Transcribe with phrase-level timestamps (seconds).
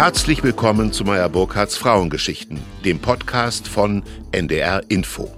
[0.00, 4.02] Herzlich willkommen zu Meyer Burkhardts Frauengeschichten, dem Podcast von
[4.32, 5.30] NDR Info.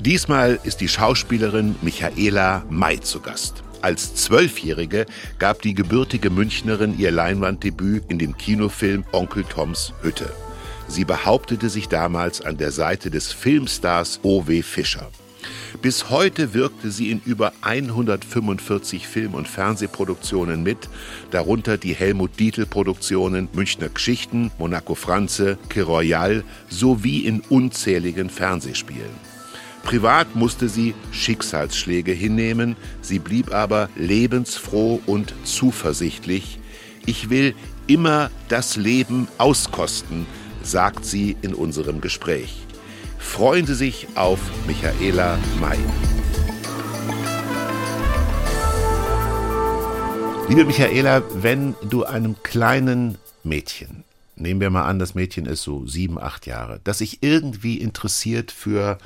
[0.00, 3.62] Diesmal ist die Schauspielerin Michaela May zu Gast.
[3.82, 5.04] Als Zwölfjährige
[5.38, 10.32] gab die gebürtige Münchnerin ihr Leinwanddebüt in dem Kinofilm Onkel Toms Hütte.
[10.86, 14.62] Sie behauptete sich damals an der Seite des Filmstars O.W.
[14.62, 15.10] Fischer.
[15.82, 20.88] Bis heute wirkte sie in über 145 Film- und Fernsehproduktionen mit,
[21.30, 29.28] darunter die Helmut Dietl-Produktionen Münchner Geschichten, Monaco Franze, Que Royal sowie in unzähligen Fernsehspielen.
[29.82, 36.58] Privat musste sie Schicksalsschläge hinnehmen, sie blieb aber lebensfroh und zuversichtlich.
[37.06, 37.54] Ich will
[37.86, 40.26] immer das Leben auskosten,
[40.62, 42.67] sagt sie in unserem Gespräch.
[43.18, 45.78] Freuen Sie sich auf Michaela May.
[50.48, 54.04] Liebe Michaela, wenn du einem kleinen Mädchen,
[54.36, 58.50] nehmen wir mal an, das Mädchen ist so sieben, acht Jahre, das sich irgendwie interessiert
[58.50, 58.98] für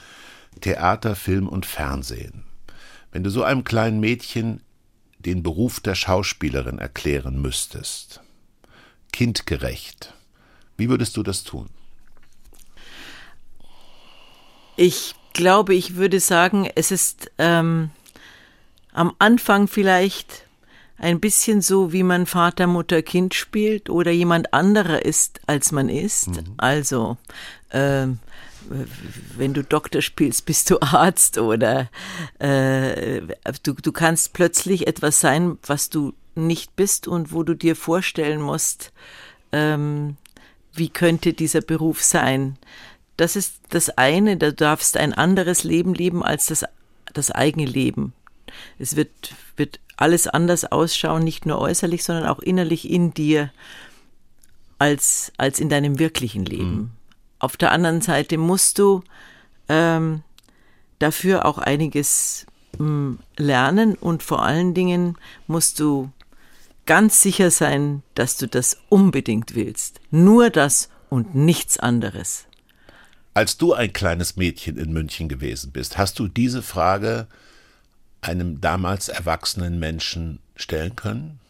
[0.61, 2.45] Theater, Film und Fernsehen,
[3.11, 4.61] wenn du so einem kleinen Mädchen
[5.19, 8.21] den Beruf der Schauspielerin erklären müsstest,
[9.13, 10.15] kindgerecht,
[10.77, 11.69] wie würdest du das tun?
[14.77, 17.91] Ich glaube, ich würde sagen, es ist ähm,
[18.93, 20.47] am Anfang vielleicht
[20.99, 25.89] ein bisschen so, wie man Vater, Mutter, Kind spielt oder jemand anderer ist, als man
[25.89, 26.29] ist.
[26.29, 26.55] Mhm.
[26.59, 27.17] Also,
[27.73, 28.21] ähm,
[29.37, 31.91] wenn du Doktor spielst, bist du Arzt oder
[32.39, 33.21] äh,
[33.63, 38.41] du, du kannst plötzlich etwas sein, was du nicht bist und wo du dir vorstellen
[38.41, 38.93] musst,
[39.51, 40.17] ähm,
[40.73, 42.57] wie könnte dieser Beruf sein.
[43.23, 46.65] Das ist das eine, du darfst ein anderes Leben leben als das,
[47.15, 48.15] das eigene Leben.
[48.81, 49.11] Es wird,
[49.55, 53.53] wird alles anders ausschauen, nicht nur äußerlich, sondern auch innerlich in dir
[54.81, 56.75] als, als in deinem wirklichen Leben.
[56.75, 56.91] Mhm.
[57.39, 59.05] Auf der anderen Seite musst du
[59.69, 60.25] ähm,
[60.99, 66.11] dafür auch einiges mh, hm, lernen und vor allen Dingen musst du
[66.87, 70.01] ganz sicher sein, dass du das unbedingt willst.
[70.11, 72.49] Nur das und nichts anderes.
[73.35, 77.27] Als du ein kleines Mädchen in München gewesen bist, hast du diese Frage
[78.21, 81.41] einem damals erwachsenen Menschen stellen können?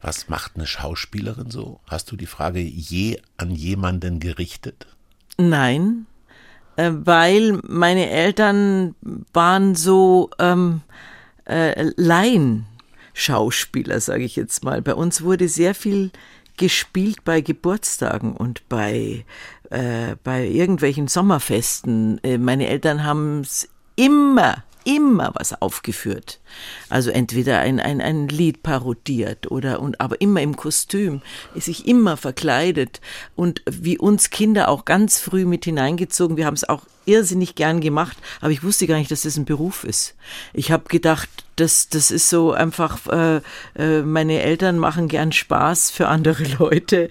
[0.00, 1.80] Was macht eine Schauspielerin so?
[1.86, 4.86] Hast du die Frage je an jemanden gerichtet?
[5.38, 6.06] Nein,
[6.76, 8.94] äh, weil meine Eltern
[9.32, 10.82] waren so ähm,
[11.46, 14.82] äh, Laien-Schauspieler, sage ich jetzt mal.
[14.82, 16.12] Bei uns wurde sehr viel
[16.56, 19.24] gespielt bei Geburtstagen und bei,
[19.70, 22.22] äh, bei irgendwelchen Sommerfesten.
[22.22, 26.40] Äh, meine Eltern haben es immer immer was aufgeführt.
[26.88, 31.22] Also entweder ein, ein, ein Lied parodiert oder und aber immer im Kostüm,
[31.54, 33.00] sich immer verkleidet
[33.36, 36.36] und wie uns Kinder auch ganz früh mit hineingezogen.
[36.36, 39.46] Wir haben es auch irrsinnig gern gemacht, aber ich wusste gar nicht, dass das ein
[39.46, 40.14] Beruf ist.
[40.52, 43.40] Ich habe gedacht, das, das ist so einfach, äh,
[43.76, 47.08] äh, meine Eltern machen gern Spaß für andere Leute.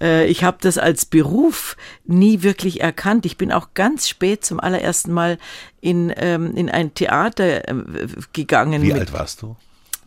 [0.00, 0.06] Ja.
[0.06, 3.26] Äh, ich habe das als Beruf nie wirklich erkannt.
[3.26, 5.38] Ich bin auch ganz spät zum allerersten Mal
[5.80, 7.74] in, ähm, in ein Theater äh,
[8.82, 8.96] gegangen.
[8.96, 9.56] Wie alt warst du?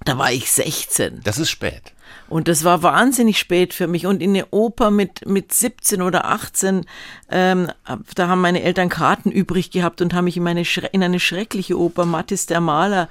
[0.05, 1.21] Da war ich 16.
[1.23, 1.93] Das ist spät.
[2.29, 4.05] Und das war wahnsinnig spät für mich.
[4.05, 6.85] Und in der Oper mit, mit 17 oder 18,
[7.29, 7.71] ähm,
[8.15, 11.79] da haben meine Eltern Karten übrig gehabt und haben mich in, meine, in eine schreckliche
[11.79, 13.07] Oper, Mattis der Maler,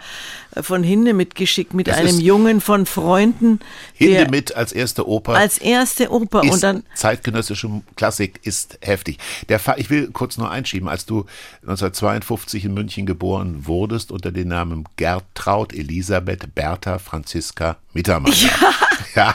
[0.54, 3.60] äh, von Hinde mitgeschickt, mit das einem Jungen von Freunden.
[3.94, 5.34] Hinde mit als erste Oper.
[5.34, 6.42] Als erste Oper.
[6.42, 6.82] und dann.
[6.94, 9.18] Zeitgenössische Klassik ist heftig.
[9.48, 11.26] Der Fa ich will kurz nur einschieben, als du
[11.62, 18.34] 1952 in München geboren wurdest unter dem Namen Gertraud Elisabeth Bertha Franziska Mittermeier.
[18.36, 18.85] Ja.
[19.16, 19.34] Ja,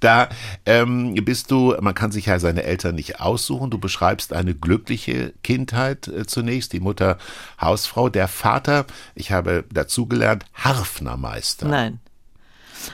[0.00, 0.28] da
[0.66, 3.70] ähm, bist du, man kann sich ja seine Eltern nicht aussuchen.
[3.70, 7.18] Du beschreibst eine glückliche Kindheit äh, zunächst, die Mutter
[7.60, 11.68] Hausfrau, der Vater, ich habe dazugelernt, Harfnermeister.
[11.68, 12.00] Nein.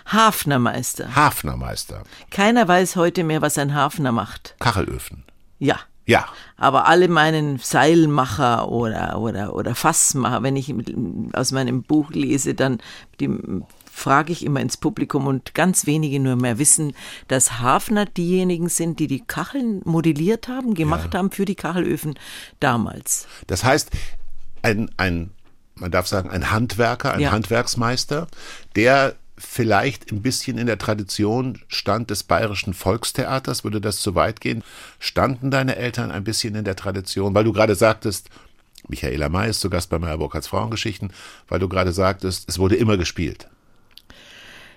[0.07, 1.15] Hafnermeister.
[1.15, 2.03] Hafnermeister.
[2.31, 4.57] Keiner weiß heute mehr, was ein Hafner macht.
[4.59, 5.25] Kachelöfen.
[5.59, 5.79] Ja.
[6.07, 6.27] Ja.
[6.57, 10.75] Aber alle meinen Seilmacher oder, oder, oder Fassmacher, wenn ich
[11.33, 12.79] aus meinem Buch lese, dann
[13.21, 13.31] die
[13.95, 16.95] frage ich immer ins Publikum und ganz wenige nur mehr wissen,
[17.29, 21.19] dass Hafner diejenigen sind, die die Kacheln modelliert haben, gemacht ja.
[21.19, 22.19] haben für die Kachelöfen
[22.59, 23.27] damals.
[23.47, 23.91] Das heißt,
[24.63, 25.31] ein, ein
[25.77, 27.33] man darf sagen, ein Handwerker, ein ja.
[27.33, 28.27] Handwerksmeister,
[28.77, 34.41] der vielleicht ein bisschen in der Tradition stand des bayerischen Volkstheaters, würde das zu weit
[34.41, 34.63] gehen?
[34.99, 37.35] Standen deine Eltern ein bisschen in der Tradition?
[37.35, 38.29] Weil du gerade sagtest,
[38.89, 41.13] Michaela May ist zu Gast bei Meyer Burkhardts Frauengeschichten,
[41.49, 43.49] weil du gerade sagtest, es wurde immer gespielt.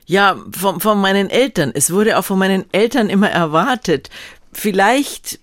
[0.07, 1.71] Ja, von, von meinen Eltern.
[1.73, 4.09] Es wurde auch von meinen Eltern immer erwartet.
[4.53, 5.39] Vielleicht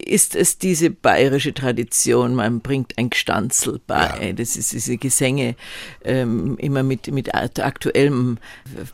[0.00, 4.28] ist es diese bayerische Tradition, man bringt ein Gstanzel bei.
[4.28, 4.32] Ja.
[4.32, 5.56] Das ist diese Gesänge
[6.04, 8.38] ähm, immer mit, mit aktuellem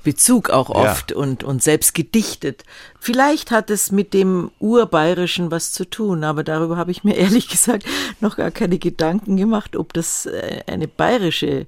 [0.03, 1.17] Bezug auch oft ja.
[1.17, 2.65] und, und selbst gedichtet.
[3.01, 7.49] Vielleicht hat es mit dem Urbayerischen was zu tun, aber darüber habe ich mir ehrlich
[7.49, 7.85] gesagt
[8.21, 11.67] noch gar keine Gedanken gemacht, ob das äh, eine bayerische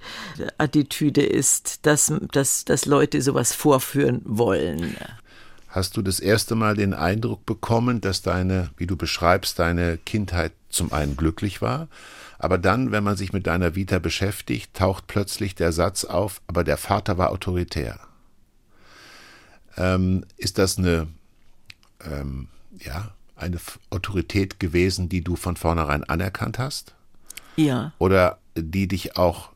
[0.58, 4.96] Attitüde ist, dass, dass, dass Leute sowas vorführen wollen
[5.68, 10.52] hast du das erste Mal den Eindruck bekommen, dass deine, wie du beschreibst, deine Kindheit
[10.70, 11.88] zum einen glücklich war,
[12.38, 16.64] aber dann, wenn man sich mit deiner Vita beschäftigt, taucht plötzlich der Satz auf, aber
[16.64, 18.00] der Vater war autoritär.
[19.76, 21.08] Ähm, ist das eine,
[22.04, 22.48] ähm,
[22.78, 23.58] ja, eine
[23.90, 26.94] Autorität gewesen, die du von vornherein anerkannt hast?
[27.56, 27.92] Ja.
[27.98, 29.50] Oder die dich auch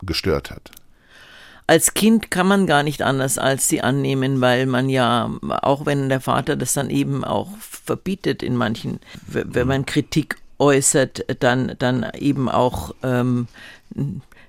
[0.00, 0.70] gestört hat?
[1.68, 5.30] Als Kind kann man gar nicht anders als sie annehmen, weil man ja,
[5.62, 11.26] auch wenn der Vater das dann eben auch verbietet in manchen, wenn man Kritik äußert,
[11.40, 13.48] dann, dann eben auch ähm,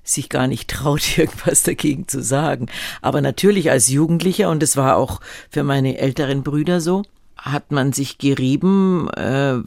[0.02, 2.68] sich gar nicht traut, irgendwas dagegen zu sagen.
[3.02, 5.20] Aber natürlich als Jugendlicher, und es war auch
[5.50, 7.04] für meine älteren Brüder so,
[7.42, 9.60] hat man sich gerieben äh,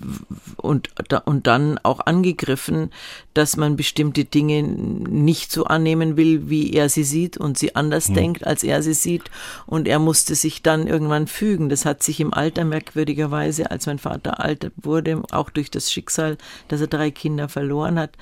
[0.56, 0.90] und,
[1.24, 2.90] und dann auch angegriffen,
[3.34, 8.08] dass man bestimmte Dinge nicht so annehmen will, wie er sie sieht und sie anders
[8.08, 8.14] hm.
[8.14, 9.30] denkt, als er sie sieht.
[9.66, 11.68] Und er musste sich dann irgendwann fügen.
[11.68, 16.36] Das hat sich im Alter merkwürdigerweise, als mein Vater alt wurde, auch durch das Schicksal,
[16.68, 18.12] dass er drei Kinder verloren hat,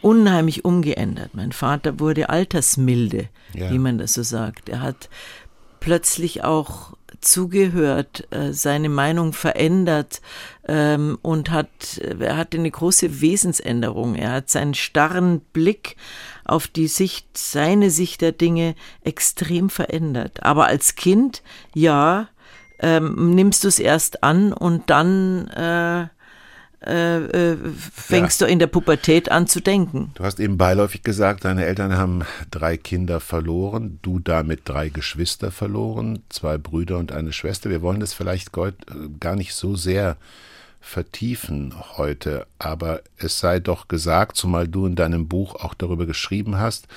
[0.00, 1.30] unheimlich umgeändert.
[1.34, 3.70] Mein Vater wurde altersmilde, ja.
[3.70, 4.68] wie man das so sagt.
[4.68, 5.08] Er hat
[5.80, 6.94] plötzlich auch
[7.24, 10.20] zugehört, äh, seine Meinung verändert
[10.66, 14.14] ähm, und hat, er hatte eine große Wesensänderung.
[14.14, 15.96] Er hat seinen starren Blick
[16.44, 20.42] auf die Sicht, seine Sicht der Dinge extrem verändert.
[20.42, 21.42] Aber als Kind,
[21.74, 22.28] ja,
[22.80, 26.10] ähm, nimmst du es erst an und dann
[26.86, 27.56] äh, äh, äh,
[27.92, 28.46] fängst ja.
[28.46, 30.10] du in der Pubertät an zu denken.
[30.14, 35.50] Du hast eben beiläufig gesagt, deine Eltern haben drei Kinder verloren, du damit drei Geschwister
[35.50, 37.70] verloren, zwei Brüder und eine Schwester.
[37.70, 40.16] Wir wollen das vielleicht gar nicht so sehr
[40.80, 46.58] vertiefen heute, aber es sei doch gesagt, zumal du in deinem Buch auch darüber geschrieben
[46.58, 46.88] hast,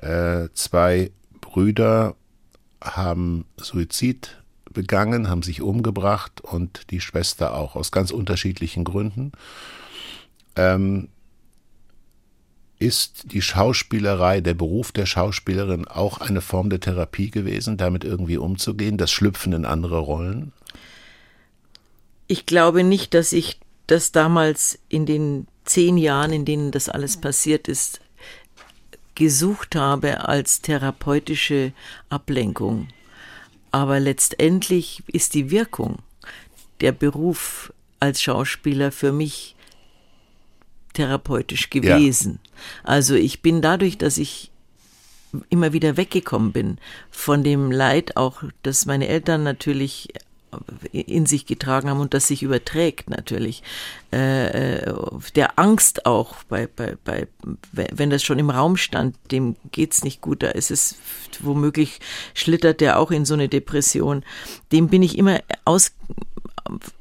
[0.00, 1.10] äh, zwei
[1.40, 2.16] Brüder
[2.82, 4.36] haben Suizid
[4.74, 9.32] begangen, haben sich umgebracht und die Schwester auch, aus ganz unterschiedlichen Gründen.
[10.56, 11.08] Ähm,
[12.78, 18.36] ist die Schauspielerei, der Beruf der Schauspielerin auch eine Form der Therapie gewesen, damit irgendwie
[18.36, 20.52] umzugehen, das Schlüpfen in andere Rollen?
[22.26, 27.16] Ich glaube nicht, dass ich das damals in den zehn Jahren, in denen das alles
[27.16, 28.00] passiert ist,
[29.14, 31.72] gesucht habe als therapeutische
[32.08, 32.88] Ablenkung.
[33.74, 35.98] Aber letztendlich ist die Wirkung,
[36.80, 39.56] der Beruf als Schauspieler für mich
[40.92, 42.38] therapeutisch gewesen.
[42.44, 42.60] Ja.
[42.84, 44.52] Also ich bin dadurch, dass ich
[45.50, 46.78] immer wieder weggekommen bin
[47.10, 50.06] von dem Leid auch, dass meine Eltern natürlich
[50.92, 53.62] in sich getragen haben und das sich überträgt natürlich.
[54.12, 54.94] Äh, äh,
[55.34, 57.26] der Angst auch, bei, bei, bei,
[57.72, 60.96] wenn das schon im Raum stand, dem geht's nicht gut, da ist es
[61.40, 62.00] womöglich
[62.34, 64.24] schlittert der auch in so eine Depression.
[64.72, 65.92] Dem bin ich immer aus,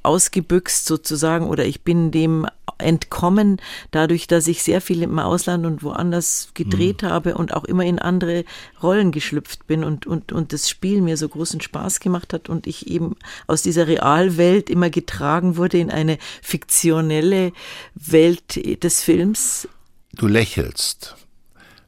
[0.03, 2.45] ausgebüxt sozusagen oder ich bin dem
[2.77, 7.07] entkommen, dadurch, dass ich sehr viel im Ausland und woanders gedreht mhm.
[7.07, 8.45] habe und auch immer in andere
[8.81, 12.67] Rollen geschlüpft bin und, und, und das Spiel mir so großen Spaß gemacht hat und
[12.67, 13.15] ich eben
[13.47, 17.53] aus dieser Realwelt immer getragen wurde in eine fiktionelle
[17.95, 19.67] Welt des Films.
[20.13, 21.15] Du lächelst,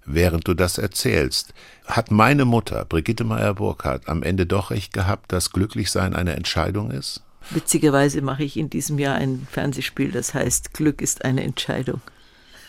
[0.05, 1.53] während du das erzählst.
[1.85, 7.24] Hat meine Mutter, Brigitte Meyer-Burkhardt, am Ende doch recht gehabt, dass Glücklichsein eine Entscheidung ist?
[7.51, 12.01] Witzigerweise mache ich in diesem Jahr ein Fernsehspiel, das heißt Glück ist eine Entscheidung.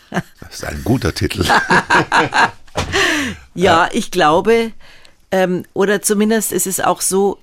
[0.09, 1.43] Das ist ein guter Titel.
[3.55, 4.71] ja, ich glaube,
[5.31, 7.39] ähm, oder zumindest ist es auch so,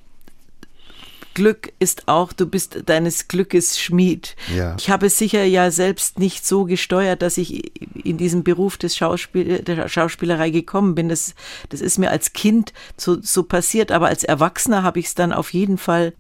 [1.35, 4.37] Glück ist auch, du bist deines Glückes Schmied.
[4.57, 4.77] Ja.
[4.79, 7.73] Ich habe es sicher ja selbst nicht so gesteuert, dass ich
[8.05, 11.09] in diesen Beruf des Schauspiel, der Schauspielerei gekommen bin.
[11.09, 11.35] Das,
[11.69, 15.33] das ist mir als Kind so, so passiert, aber als Erwachsener habe ich es dann
[15.33, 16.15] auf jeden Fall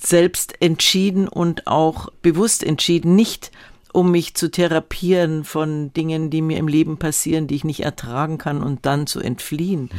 [0.00, 3.50] selbst entschieden und auch bewusst entschieden, nicht
[3.92, 8.38] um mich zu therapieren von Dingen, die mir im Leben passieren, die ich nicht ertragen
[8.38, 9.82] kann und dann zu entfliehen.
[9.82, 9.90] Mhm.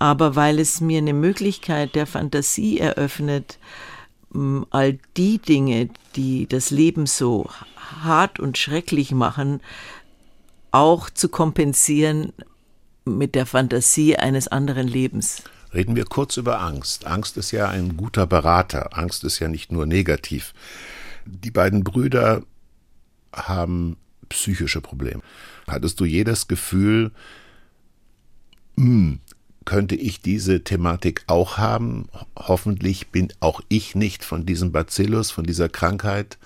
[0.00, 3.58] Aber weil es mir eine Möglichkeit der Fantasie eröffnet,
[4.70, 9.60] all die Dinge, die das Leben so hart und schrecklich machen,
[10.70, 12.32] auch zu kompensieren
[13.04, 15.42] mit der Fantasie eines anderen Lebens.
[15.72, 17.06] Reden wir kurz über Angst.
[17.06, 18.96] Angst ist ja ein guter Berater.
[18.96, 20.54] Angst ist ja nicht nur negativ.
[21.26, 22.42] Die beiden Brüder
[23.34, 23.96] haben
[24.28, 25.22] psychische Probleme.
[25.66, 27.12] Hattest du jedes Gefühl,
[28.76, 29.20] hm,
[29.68, 32.08] könnte ich diese Thematik auch haben?
[32.34, 36.38] Hoffentlich bin auch ich nicht von diesem Bacillus, von dieser Krankheit,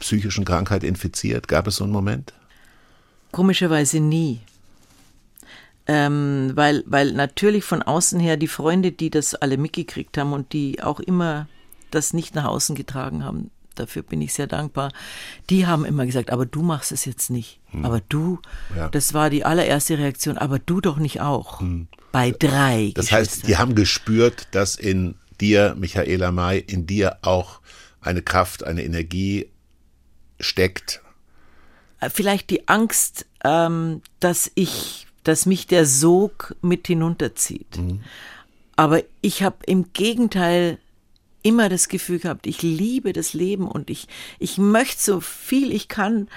[0.00, 1.46] psychischen Krankheit infiziert.
[1.46, 2.34] Gab es so einen Moment?
[3.30, 4.40] Komischerweise nie.
[5.86, 10.52] Ähm, weil, weil natürlich von außen her die Freunde, die das alle mitgekriegt haben und
[10.52, 11.46] die auch immer
[11.92, 14.90] das nicht nach außen getragen haben, dafür bin ich sehr dankbar.
[15.48, 17.60] Die haben immer gesagt, aber du machst es jetzt nicht.
[17.66, 17.84] Hm.
[17.84, 18.40] Aber du,
[18.74, 18.88] ja.
[18.88, 21.60] das war die allererste Reaktion, aber du doch nicht auch.
[21.60, 21.86] Hm.
[22.12, 22.92] Bei drei.
[22.94, 27.60] Das heißt, die haben gespürt, dass in dir, Michaela May, in dir auch
[28.00, 29.48] eine Kraft, eine Energie
[30.38, 31.02] steckt.
[32.00, 37.76] Äh, vielleicht die Angst, ähm, dass ich, dass mich der Sog mit hinunterzieht.
[37.76, 38.00] Mhm.
[38.76, 40.78] Aber ich habe im Gegenteil
[41.42, 45.88] immer das Gefühl gehabt, ich liebe das Leben und ich, ich möchte so viel ich
[45.88, 46.28] kann,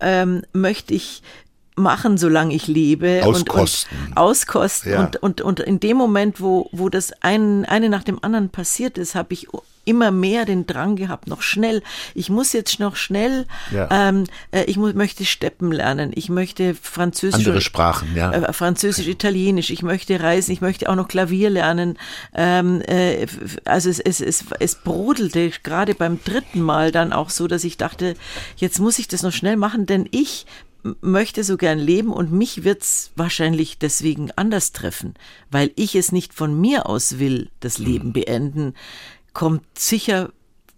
[0.00, 1.22] ähm, möchte ich
[1.76, 3.22] machen, solange ich lebe.
[3.24, 3.98] Auskosten.
[3.98, 4.92] Und, und auskosten.
[4.92, 5.00] Ja.
[5.00, 8.98] Und, und, und in dem Moment, wo, wo das ein, eine nach dem anderen passiert
[8.98, 9.48] ist, habe ich
[9.84, 11.82] immer mehr den Drang gehabt, noch schnell.
[12.14, 13.88] Ich muss jetzt noch schnell, ja.
[13.90, 17.46] ähm, äh, ich muss, möchte Steppen lernen, ich möchte Französisch.
[17.46, 18.32] Andere Sprachen, ja.
[18.32, 21.98] Äh, Französisch, Italienisch, ich möchte reisen, ich möchte auch noch Klavier lernen.
[22.34, 23.26] Ähm, äh,
[23.64, 27.76] also es, es, es, es brodelte gerade beim dritten Mal dann auch so, dass ich
[27.76, 28.16] dachte,
[28.56, 30.46] jetzt muss ich das noch schnell machen, denn ich
[31.00, 35.14] möchte so gern leben und mich wird's wahrscheinlich deswegen anders treffen,
[35.50, 38.74] weil ich es nicht von mir aus will, das Leben beenden,
[39.32, 40.30] kommt sicher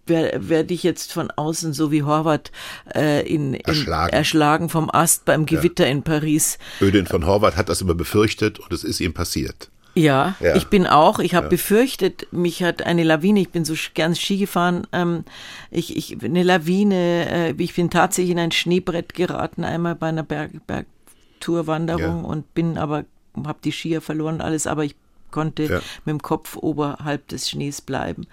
[0.08, 2.52] werde ich jetzt von außen, so wie Horvath,
[2.94, 4.12] äh, in, in erschlagen.
[4.12, 4.68] erschlagen.
[4.68, 5.90] vom Ast beim Gewitter ja.
[5.90, 6.58] in Paris.
[6.80, 9.68] Ödin von Horvath hat das immer befürchtet und es ist ihm passiert.
[9.96, 10.54] Ja, ja.
[10.54, 11.50] ich bin auch, ich habe ja.
[11.50, 15.24] befürchtet, mich hat eine Lawine, ich bin so gern Ski gefahren, ähm,
[15.70, 20.22] ich, ich, eine Lawine, äh, ich bin tatsächlich in ein Schneebrett geraten, einmal bei einer
[20.22, 23.06] Berg, Bergtourwanderung und bin aber,
[23.46, 24.96] habe die Skier verloren, alles, aber ich
[25.30, 25.80] konnte ja.
[26.04, 28.26] mit dem Kopf oberhalb des Schnees bleiben.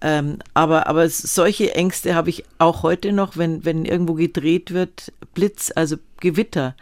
[0.00, 5.12] Ähm, aber, aber solche Ängste habe ich auch heute noch, wenn, wenn irgendwo gedreht wird,
[5.34, 6.74] Blitz, also Gewitter,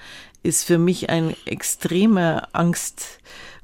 [0.42, 2.48] ist für mich ein extremer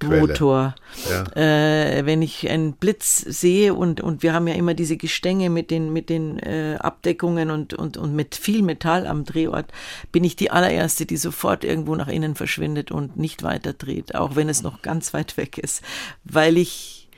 [0.01, 0.75] Angstmotor.
[1.09, 1.25] Ja.
[1.37, 5.71] Äh, wenn ich einen Blitz sehe und, und wir haben ja immer diese Gestänge mit
[5.71, 9.67] den, mit den äh, Abdeckungen und, und, und mit viel Metall am Drehort,
[10.13, 14.37] bin ich die allererste, die sofort irgendwo nach innen verschwindet und nicht weiter dreht, auch
[14.37, 15.83] wenn es noch ganz weit weg ist.
[16.25, 17.09] Weil ich,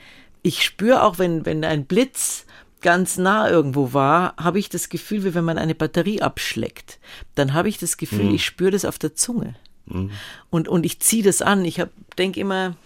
[0.42, 2.46] ich spüre auch, wenn, wenn ein Blitz
[2.80, 6.98] ganz nah irgendwo war, habe ich das Gefühl, wie wenn man eine Batterie abschleckt.
[7.34, 8.34] Dann habe ich das Gefühl, mhm.
[8.34, 9.54] ich spüre das auf der Zunge.
[9.90, 10.10] Mhm.
[10.50, 11.64] Und, und ich ziehe das an.
[11.64, 11.82] Ich
[12.18, 12.76] denke immer,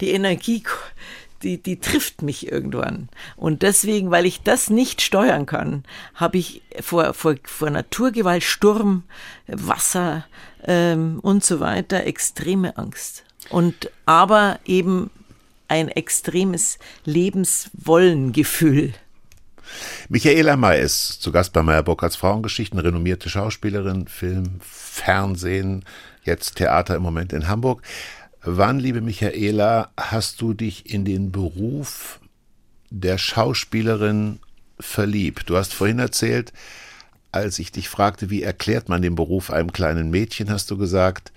[0.00, 0.62] die Energie,
[1.42, 3.08] die, die trifft mich irgendwann.
[3.36, 9.04] Und deswegen, weil ich das nicht steuern kann, habe ich vor, vor, vor Naturgewalt, Sturm,
[9.46, 10.26] Wasser
[10.64, 13.24] ähm, und so weiter extreme Angst.
[13.48, 15.10] Und aber eben
[15.68, 18.92] ein extremes Lebenswollengefühl.
[20.08, 25.84] Michaela May ist zu Gast bei Meyer Burkhardts Frauengeschichten, renommierte Schauspielerin, Film, Fernsehen,
[26.22, 27.82] jetzt Theater im Moment in Hamburg.
[28.42, 32.20] Wann, liebe Michaela, hast du dich in den Beruf
[32.90, 34.40] der Schauspielerin
[34.78, 35.50] verliebt?
[35.50, 36.52] Du hast vorhin erzählt,
[37.32, 41.32] als ich dich fragte, wie erklärt man den Beruf einem kleinen Mädchen, hast du gesagt,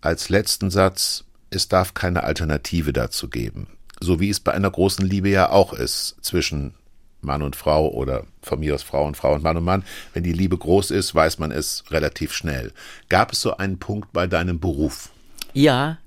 [0.00, 3.68] als letzten Satz, es darf keine Alternative dazu geben.
[4.00, 6.74] So wie es bei einer großen Liebe ja auch ist zwischen
[7.20, 9.84] Mann und Frau oder von mir aus Frau und Frau und Mann und Mann.
[10.14, 12.72] Wenn die Liebe groß ist, weiß man es relativ schnell.
[13.08, 15.10] Gab es so einen Punkt bei deinem Beruf?
[15.52, 15.98] Ja,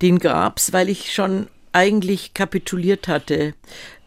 [0.00, 3.54] den gab's, weil ich schon eigentlich kapituliert hatte,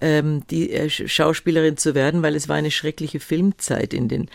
[0.01, 4.29] ähm, die äh, Schauspielerin zu werden, weil es war eine schreckliche Filmzeit in den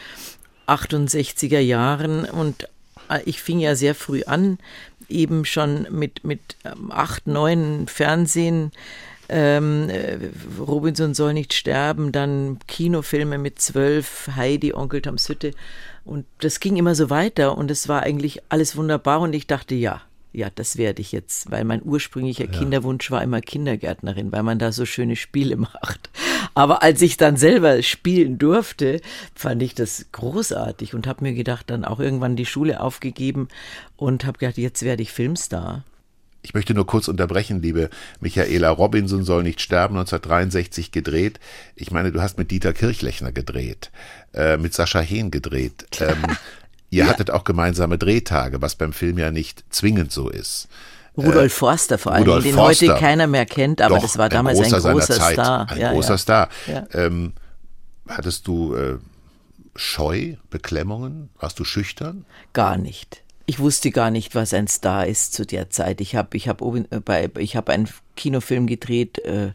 [0.66, 2.64] 68er Jahren und
[3.09, 4.59] äh, ich fing ja sehr früh an,
[5.09, 8.73] eben schon mit, mit ähm, acht, neun Fernsehen
[9.30, 10.18] ähm, äh,
[10.58, 15.52] Robinson soll nicht sterben, dann Kinofilme mit zwölf, Heidi, Onkel Toms Hütte.
[16.04, 19.75] Und das ging immer so weiter und es war eigentlich alles wunderbar und ich dachte,
[19.75, 22.50] ja, ja, das werde ich jetzt, weil mein ursprünglicher ja.
[22.50, 26.10] Kinderwunsch war immer Kindergärtnerin, weil man da so schöne Spiele macht.
[26.54, 29.00] Aber als ich dann selber spielen durfte,
[29.34, 33.49] fand ich das großartig und habe mir gedacht, dann auch irgendwann die Schule aufgegeben
[33.96, 35.84] und habe gedacht, jetzt werde ich Filmstar.
[36.42, 38.70] Ich möchte nur kurz unterbrechen, liebe Michaela.
[38.70, 41.38] Robinson soll nicht sterben, 1963 gedreht.
[41.76, 43.90] Ich meine, du hast mit Dieter Kirchlechner gedreht,
[44.32, 45.87] äh, mit Sascha Hehn gedreht.
[46.00, 46.37] Ähm,
[46.92, 50.68] Ihr hattet auch gemeinsame Drehtage, was beim Film ja nicht zwingend so ist.
[51.16, 52.88] Rudolf Forster vor allem, Rudolf den Forster.
[52.88, 55.35] heute keiner mehr kennt, aber Doch, das war damals ein ein großer, großer, seiner Zeit,
[55.35, 55.70] Star.
[55.70, 56.18] Ein Ja, großer ja.
[56.18, 56.49] Star.
[56.66, 56.87] Ja.
[56.92, 57.32] Ähm,
[58.09, 58.99] hattest du äh,
[59.76, 61.30] Scheu, Beklemmungen?
[61.38, 62.25] Warst du schüchtern?
[62.52, 63.23] Gar nicht.
[63.50, 66.00] Ich wusste gar nicht, was ein Star ist zu der Zeit.
[66.00, 69.19] Ich habe ich hab äh, bei ich habe einen Kinofilm gedreht.
[69.25, 69.50] Äh,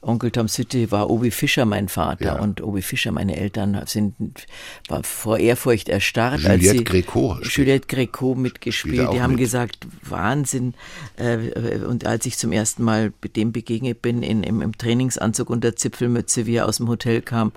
[0.00, 2.40] Onkel Tom Sütte war Obi Fischer mein Vater Ja.
[2.40, 4.14] und Obi Fischer meine Eltern sind
[4.88, 9.12] war vor Ehrfurcht erstarrt, als Juliette sie Greco Juliette Greco spielt mitgespielt.
[9.12, 9.40] Die haben mit.
[9.40, 10.72] gesagt Wahnsinn.
[11.16, 15.50] Äh, und als ich zum ersten Mal mit dem begegnet bin in, im, im Trainingsanzug
[15.50, 17.52] und der Zipfelmütze, wie er aus dem Hotel kam,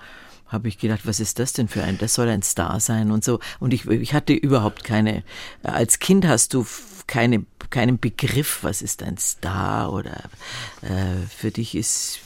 [0.49, 3.23] habe ich gedacht, was ist das denn für ein, das soll ein Star sein und
[3.23, 3.39] so.
[3.59, 5.23] Und ich, ich hatte überhaupt keine,
[5.63, 6.65] als Kind hast du
[7.07, 10.29] keine, keinen Begriff, was ist ein Star oder
[10.81, 12.19] äh, für dich ist,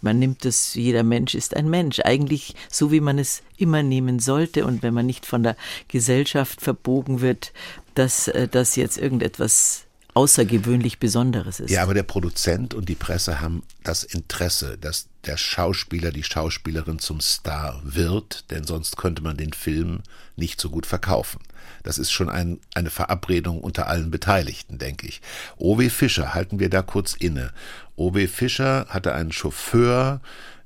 [0.00, 2.00] man nimmt das, jeder Mensch ist ein Mensch.
[2.00, 5.56] Eigentlich so, wie man es immer nehmen sollte und wenn man nicht von der
[5.88, 7.52] Gesellschaft verbogen wird,
[7.94, 11.70] dass äh, das jetzt irgendetwas außergewöhnlich Besonderes ist.
[11.70, 16.98] Ja, aber der Produzent und die Presse haben das Interesse, dass der Schauspieler, die Schauspielerin
[16.98, 20.00] zum Star wird, denn sonst könnte man den Film
[20.36, 21.40] nicht so gut verkaufen.
[21.82, 25.20] Das ist schon ein, eine Verabredung unter allen Beteiligten, denke ich.
[25.56, 25.88] O.W.
[25.88, 27.52] Fischer, halten wir da kurz inne.
[27.96, 28.26] O.W.
[28.26, 30.20] Fischer hatte einen Chauffeur,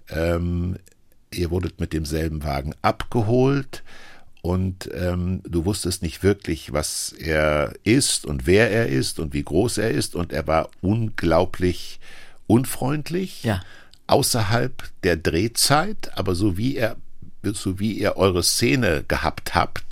[0.08, 0.76] ähm,
[1.32, 3.82] ihr wurdet mit demselben Wagen abgeholt
[4.44, 9.42] und ähm, du wusstest nicht wirklich, was er ist und wer er ist und wie
[9.42, 11.98] groß er ist und er war unglaublich
[12.46, 13.62] unfreundlich Ja.
[14.06, 16.96] außerhalb der Drehzeit, aber so wie er
[17.42, 19.82] so wie ihr eure Szene gehabt habt,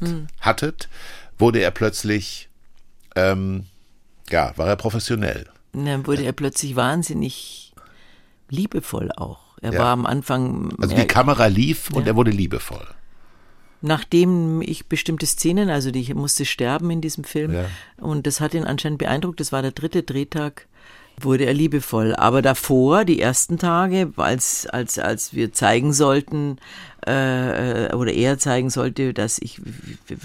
[0.41, 0.89] hattet,
[1.39, 2.49] wurde er plötzlich
[3.17, 3.65] ähm,
[4.31, 5.47] ja, war er professionell.
[5.73, 7.73] Und dann wurde er plötzlich wahnsinnig
[8.51, 9.41] liebevoll auch.
[9.63, 9.79] Er Ja.
[9.81, 12.09] war am Anfang, Also die Kamera lief und Ja.
[12.13, 12.87] er wurde liebevoll.
[13.83, 17.65] Nachdem ich bestimmte Szenen, also die ich musste sterben in diesem Film, Ja.
[17.99, 20.67] und das hat ihn anscheinend beeindruckt, das war der dritte Drehtag,
[21.21, 22.15] wurde er liebevoll.
[22.17, 26.57] Aber davor, die ersten Tage, als, als, als wir zeigen sollten,
[27.07, 29.61] äh, oder er zeigen sollte, dass ich,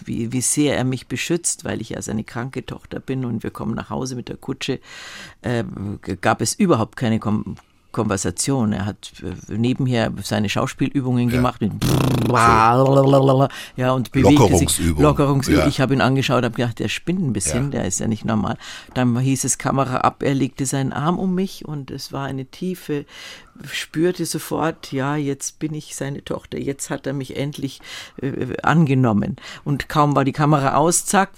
[0.06, 3.52] wie, wie sehr er mich beschützt, weil ich ja seine kranke Tochter bin und wir
[3.52, 4.80] kommen nach Hause mit der Kutsche,
[5.41, 5.63] äh,
[6.22, 7.58] gab es überhaupt keine Kom
[7.98, 8.74] Konversation.
[8.74, 11.72] Er hat äh, nebenher seine Schauspielübungen gemacht mit
[13.76, 15.04] ja und bewegte sich Lockerungsübungen.
[15.04, 15.66] Lockerungsübungen.
[15.66, 15.68] Ja.
[15.68, 17.80] Ich habe ihn angeschaut, habe gedacht, der spinnt ein bisschen, Ja.
[17.80, 18.58] der ist ja nicht normal.
[18.94, 22.46] Dann hieß es Kamera ab, er legte seinen Arm um mich und es war eine
[22.46, 23.06] tiefe,
[23.72, 27.82] spürte sofort, ja, jetzt bin ich seine Tochter, jetzt hat er mich endlich
[28.22, 29.38] äh, angenommen.
[29.64, 31.32] Und kaum war die Kamera aus, zack,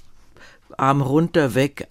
[0.79, 1.87] Arm runter, weg,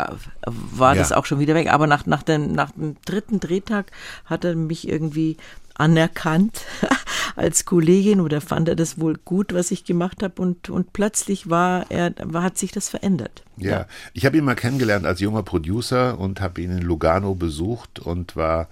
[0.47, 1.01] war Ja.
[1.01, 1.73] das auch schon wieder weg.
[1.73, 3.91] Aber nach, nach, dem, nach dem dritten Drehtag
[4.25, 5.37] hat er mich irgendwie
[5.75, 6.63] anerkannt
[7.37, 11.49] als Kollegin oder fand er das wohl gut, was ich gemacht habe und, und plötzlich
[11.51, 13.45] war er, war, hat sich das verändert.
[13.57, 18.01] Ja, ich habe ihn mal kennengelernt als junger Producer und habe ihn in Lugano besucht
[18.01, 18.69] und war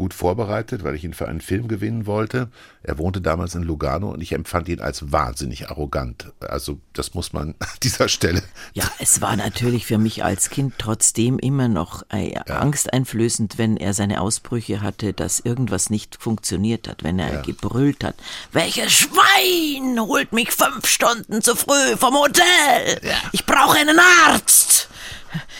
[0.00, 2.48] gut vorbereitet, weil ich ihn für einen Film gewinnen wollte.
[2.82, 6.32] Er wohnte damals in Lugano und ich empfand ihn als wahnsinnig arrogant.
[6.40, 8.42] Also das muss man an dieser Stelle.
[8.72, 13.92] Ja, es war natürlich für mich als Kind trotzdem immer noch äh, angsteinflößend, wenn er
[13.92, 18.14] seine Ausbrüche hatte, dass irgendwas nicht funktioniert hat, wenn er gebrüllt hat.
[18.52, 23.02] Welches Schwein holt mich fünf Stunden zu früh vom Hotel?
[23.32, 24.88] Ich brauche einen Arzt.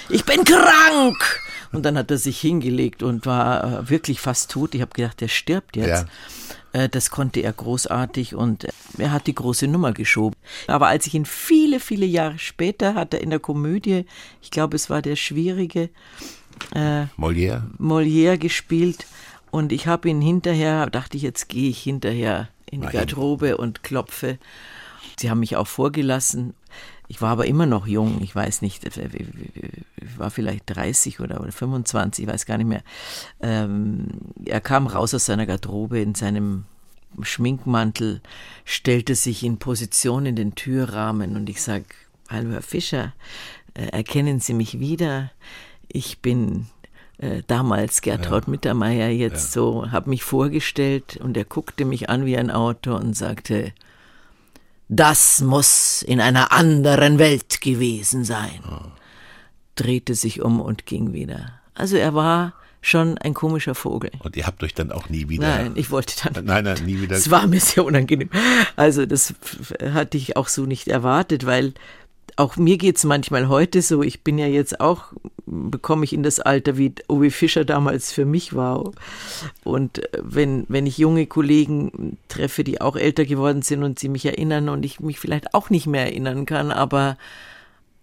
[0.08, 1.49] Ich bin krank.
[1.72, 4.74] Und dann hat er sich hingelegt und war äh, wirklich fast tot.
[4.74, 6.06] Ich habe gedacht, der stirbt jetzt.
[6.72, 8.66] Äh, Das konnte er großartig und
[8.98, 10.36] er hat die große Nummer geschoben.
[10.66, 14.04] Aber als ich ihn viele, viele Jahre später hatte in der Komödie,
[14.42, 15.90] ich glaube, es war der schwierige
[17.18, 17.62] Molière?
[17.78, 19.06] Molière gespielt
[19.50, 22.88] und ich habe ihn hinterher, dachte ich, jetzt gehe ich hinterher in die.
[22.88, 24.38] Garderobe und klopfe.
[25.18, 26.54] Sie haben mich auch vorgelassen.
[27.10, 31.40] Ich war aber immer noch jung, ich weiß nicht, äh, ich war vielleicht 30 oder,
[31.40, 32.84] oder 25, ich weiß gar nicht mehr.
[33.40, 34.06] Ähm,
[34.44, 36.66] er kam raus aus seiner Garderobe in seinem
[37.20, 38.20] Schminkmantel,
[38.64, 41.82] stellte sich in Position in den Türrahmen und ich sag,
[42.28, 43.12] hallo Herr Fischer,
[43.74, 45.32] äh, erkennen Sie mich wieder?
[45.88, 46.66] Ich bin
[47.18, 52.36] äh, damals Gertraud Mittermeier, jetzt so, habe mich vorgestellt und er guckte mich an wie
[52.36, 53.72] ein Auto und sagte,
[54.92, 58.60] das muss in einer anderen Welt gewesen sein.
[59.76, 61.60] Drehte sich um und ging wieder.
[61.74, 64.10] Also er war schon ein komischer Vogel.
[64.18, 65.46] Und ihr habt euch dann auch nie wieder.
[65.46, 66.44] Nein, ich wollte dann.
[66.44, 67.16] Nein, nein, nie wieder.
[67.16, 68.30] Es war mir sehr unangenehm.
[68.74, 69.32] Also das
[69.92, 71.74] hatte ich auch so nicht erwartet, weil
[72.34, 74.02] auch mir geht's manchmal heute so.
[74.02, 75.12] Ich bin ja jetzt auch
[75.50, 78.92] bekomme ich in das Alter, wie Obi Fischer damals für mich war.
[79.64, 84.08] Und äh, wenn, wenn ich junge Kollegen treffe, die auch älter geworden sind und sie
[84.08, 87.16] mich erinnern und ich mich vielleicht auch nicht mehr erinnern kann, aber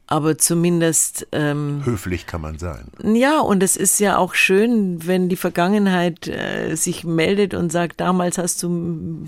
[0.08, 1.28] aber zumindest.
[1.34, 2.88] Ähm, Höflich kann man sein.
[3.04, 8.00] Ja, und es ist ja auch schön, wenn die Vergangenheit äh, sich meldet und sagt,
[8.00, 9.26] damals hast du,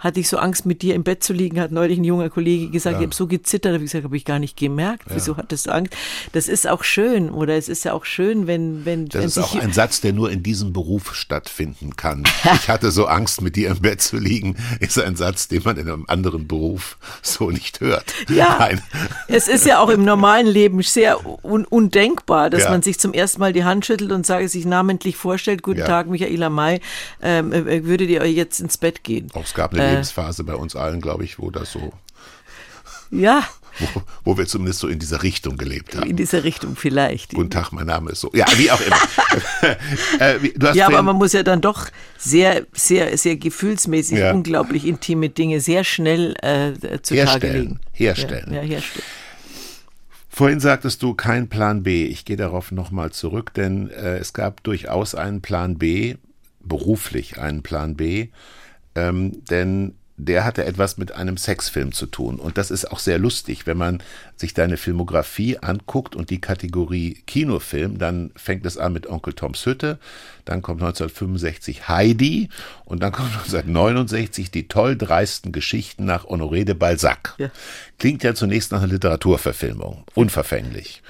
[0.00, 2.70] hatte ich so Angst, mit dir im Bett zu liegen, hat neulich ein junger Kollege
[2.70, 3.00] gesagt, ja.
[3.00, 5.08] ich habe so gezittert, habe ich gesagt, habe ich gar nicht gemerkt.
[5.08, 5.16] Ja.
[5.16, 5.94] Wieso hattest du Angst?
[6.32, 9.06] Das ist auch schön, oder es ist ja auch schön, wenn, wenn.
[9.06, 12.24] Das wenn ist auch ein Satz, der nur in diesem Beruf stattfinden kann.
[12.54, 15.76] ich hatte so Angst, mit dir im Bett zu liegen, ist ein Satz, den man
[15.76, 18.12] in einem anderen Beruf so nicht hört.
[18.28, 18.56] Ja.
[18.58, 18.82] Nein.
[19.28, 22.70] Es ist ja auch im normalen Leben sehr un undenkbar, dass ja.
[22.70, 25.86] man sich zum ersten Mal die Hand schüttelt und sage, sich namentlich vorstellt, guten ja.
[25.86, 26.80] Tag, Michaela May,
[27.22, 29.28] ähm, äh, würdet ihr euch jetzt ins Bett gehen?
[29.34, 31.92] Auch es gab eine äh, Lebensphase bei uns allen, glaube ich, wo das so
[33.12, 33.44] ja,
[33.78, 36.08] wo, wo wir zumindest so in dieser Richtung gelebt haben.
[36.08, 37.34] In dieser Richtung vielleicht.
[37.34, 38.30] Guten Tag, mein Name ist so.
[38.34, 38.96] Ja, wie auch immer.
[40.20, 44.32] äh, ja, aber man muss ja dann doch sehr, sehr, sehr gefühlsmäßig ja.
[44.32, 47.80] unglaublich intime Dinge sehr schnell äh, zutage herstellen, legen.
[47.92, 48.48] Herstellen.
[48.48, 49.04] Ja, ja, herstellen.
[50.34, 52.06] Vorhin sagtest du kein Plan B.
[52.06, 56.16] Ich gehe darauf nochmal zurück, denn äh, es gab durchaus einen Plan B,
[56.60, 58.28] beruflich einen Plan B,
[58.94, 62.38] ähm, denn der hatte etwas mit einem Sexfilm zu tun.
[62.38, 64.02] Und das ist auch sehr lustig, wenn man
[64.36, 69.64] sich deine Filmografie anguckt und die Kategorie Kinofilm, dann fängt es an mit Onkel Toms
[69.64, 69.98] Hütte,
[70.44, 72.48] dann kommt 1965 Heidi
[72.84, 77.34] und dann kommt 1969 die toll dreisten Geschichten nach Honoré de Balzac.
[77.38, 77.50] Ja.
[77.98, 81.02] Klingt ja zunächst nach einer Literaturverfilmung, unverfänglich.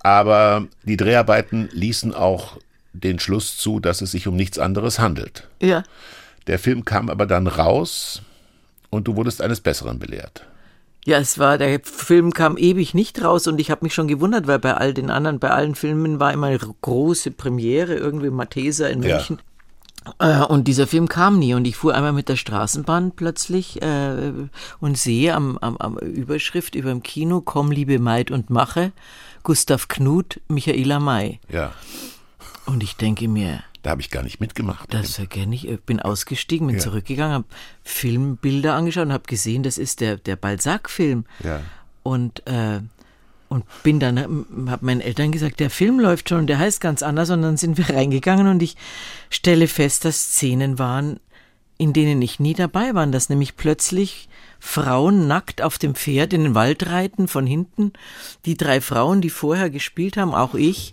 [0.00, 2.58] Aber die Dreharbeiten ließen auch
[2.92, 5.48] den Schluss zu, dass es sich um nichts anderes handelt.
[5.60, 5.84] Ja.
[6.46, 8.22] Der Film kam aber dann raus
[8.90, 10.46] und du wurdest eines Besseren belehrt.
[11.04, 14.48] Ja, es war, der Film kam ewig nicht raus und ich habe mich schon gewundert,
[14.48, 18.90] weil bei all den anderen, bei allen Filmen war immer eine große Premiere, irgendwie Matheser
[18.90, 19.38] in München.
[19.38, 20.42] Ja.
[20.42, 24.32] Äh, und dieser Film kam nie und ich fuhr einmal mit der Straßenbahn plötzlich äh,
[24.80, 28.92] und sehe am, am, am Überschrift über dem Kino Komm, liebe Maid und mache
[29.42, 31.38] Gustav Knut, Michaela May.
[31.48, 31.72] Ja.
[32.66, 34.92] Und ich denke mir, da habe ich gar nicht mitgemacht.
[34.92, 35.68] Das erkenne ich.
[35.68, 36.82] Ich bin ausgestiegen, bin ja.
[36.82, 37.46] zurückgegangen, habe
[37.84, 41.24] Filmbilder angeschaut und habe gesehen, das ist der, der Balzac-Film.
[41.44, 41.60] Ja.
[42.02, 42.80] Und, äh,
[43.48, 47.04] und bin dann, habe meinen Eltern gesagt, der Film läuft schon und der heißt ganz
[47.04, 47.30] anders.
[47.30, 48.76] Und dann sind wir reingegangen und ich
[49.30, 51.20] stelle fest, dass Szenen waren,
[51.78, 56.42] in denen ich nie dabei war, dass nämlich plötzlich Frauen nackt auf dem Pferd in
[56.42, 57.92] den Wald reiten von hinten.
[58.46, 60.92] Die drei Frauen, die vorher gespielt haben, auch ich,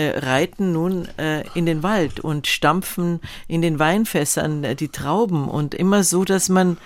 [0.00, 5.48] äh, reiten nun äh, in den Wald und stampfen in den Weinfässern äh, die Trauben
[5.48, 6.78] und immer so, dass man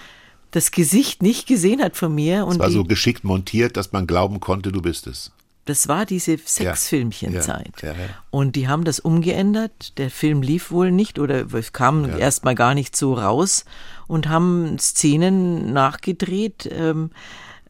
[0.51, 2.45] das Gesicht nicht gesehen hat von mir.
[2.45, 5.33] Und es war so geschickt montiert, dass man glauben konnte, du bist es.
[5.65, 7.83] Das war diese Sexfilmchenzeit.
[7.83, 9.97] Ja, ja, ja, und die haben das umgeändert.
[9.97, 12.19] Der Film lief wohl nicht oder kam ja.
[12.19, 13.65] erstmal gar nicht so raus
[14.07, 17.11] und haben Szenen nachgedreht ähm,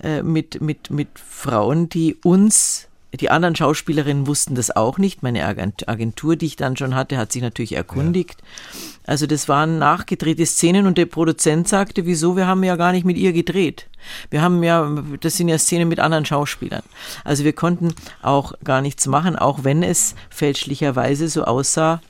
[0.02, 2.88] äh, mit, mit, mit Frauen, die uns
[3.20, 5.22] die anderen Schauspielerinnen wussten das auch nicht.
[5.22, 8.40] Meine Agentur, die ich dann schon hatte, hat sich natürlich erkundigt.
[8.40, 8.90] Ja.
[9.07, 13.05] Also das waren nachgedrehte Szenen und der Produzent sagte, wieso, wir haben ja gar nicht
[13.05, 13.87] mit ihr gedreht.
[14.31, 16.83] Wir haben ja, das sind ja Szenen mit anderen Schauspielern.
[17.22, 22.00] Also wir konnten auch gar nichts machen, auch wenn es fälschlicherweise so aussah,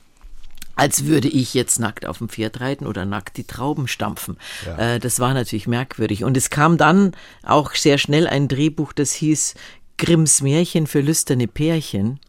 [0.75, 4.37] als würde ich jetzt nackt auf dem Pferd reiten oder nackt die Trauben stampfen.
[4.65, 4.95] Ja.
[4.95, 6.23] Äh, das war natürlich merkwürdig.
[6.23, 7.13] Und es kam dann
[7.43, 9.55] auch sehr schnell ein Drehbuch, das hieß
[9.97, 12.19] Grimms Märchen für lüsterne Pärchen.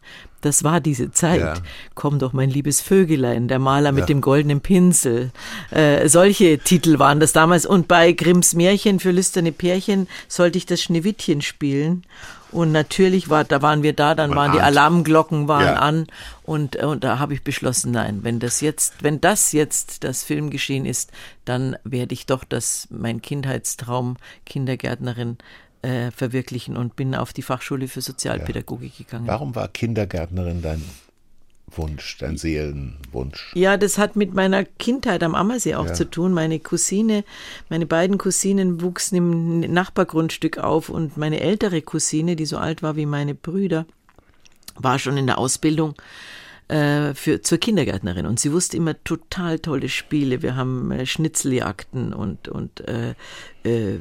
[0.41, 1.41] Das war diese Zeit.
[1.41, 1.53] Ja.
[1.95, 4.05] Komm doch, mein liebes Vögelein, der Maler mit ja.
[4.05, 5.31] dem goldenen Pinsel.
[5.71, 7.65] Äh, solche Titel waren das damals.
[7.65, 12.03] Und bei Grimms Märchen für lüsterne Pärchen sollte ich das Schneewittchen spielen.
[12.51, 15.73] Und natürlich war, da waren wir da, dann Man waren die Alarmglocken waren ja.
[15.75, 16.07] an
[16.43, 20.85] und, und da habe ich beschlossen, nein, wenn das jetzt, wenn das jetzt das Filmgeschehen
[20.85, 21.11] ist,
[21.43, 25.37] dann werde ich doch das, mein Kindheitstraum, Kindergärtnerin,
[25.87, 29.27] äh, verwirklichen und bin auf die Fachschule für Sozialpädagogik gegangen.
[29.27, 30.83] Warum war Kindergärtnerin dein
[31.71, 33.53] Wunsch, dein Seelenwunsch?
[33.55, 35.93] Ja, das hat mit meiner Kindheit am Ammersee auch ja.
[35.93, 36.33] zu tun.
[36.33, 37.23] Meine Cousine,
[37.69, 42.97] meine beiden Cousinen wuchsen im Nachbargrundstück auf und meine ältere Cousine, die so alt war
[42.97, 43.85] wie meine Brüder,
[44.75, 45.95] war schon in der Ausbildung
[46.67, 50.41] äh, für, zur Kindergärtnerin und sie wusste immer total tolle Spiele.
[50.41, 53.15] Wir haben äh, Schnitzeljagden und, und äh,
[53.67, 53.97] äh,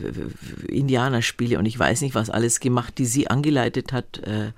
[0.68, 4.52] Indianerspiele und ich weiß nicht was alles gemacht, die sie angeleitet hat, äh,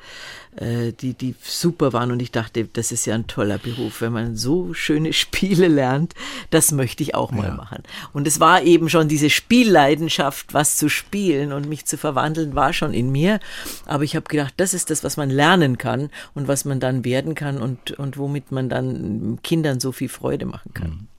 [0.56, 2.10] äh, die, die super waren.
[2.10, 6.14] Und ich dachte, das ist ja ein toller Beruf, wenn man so schöne Spiele lernt.
[6.50, 7.54] Das möchte ich auch mal ja.
[7.54, 7.82] machen.
[8.12, 12.72] Und es war eben schon diese Spielleidenschaft, was zu spielen und mich zu verwandeln, war
[12.72, 13.40] schon in mir.
[13.86, 17.04] Aber ich habe gedacht, das ist das, was man lernen kann und was man dann
[17.04, 20.90] werden kann und, und womit man dann Kindern so viel Freude machen kann.
[20.90, 21.17] Mhm.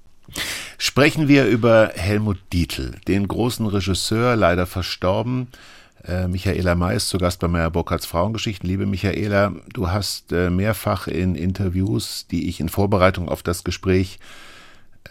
[0.78, 5.48] Sprechen wir über Helmut Dietl, den großen Regisseur, leider verstorben.
[6.06, 8.70] Äh, Michaela May ist zu Gast bei Meyer Burkhardts Frauengeschichten.
[8.70, 14.20] Liebe Michaela, du hast äh, mehrfach in Interviews, die ich in Vorbereitung auf das Gespräch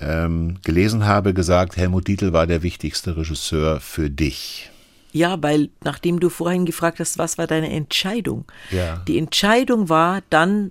[0.00, 4.70] ähm, gelesen habe, gesagt, Helmut Dietl war der wichtigste Regisseur für dich.
[5.12, 8.44] Ja, weil nachdem du vorhin gefragt hast, was war deine Entscheidung?
[8.70, 9.02] Ja.
[9.08, 10.70] Die Entscheidung war dann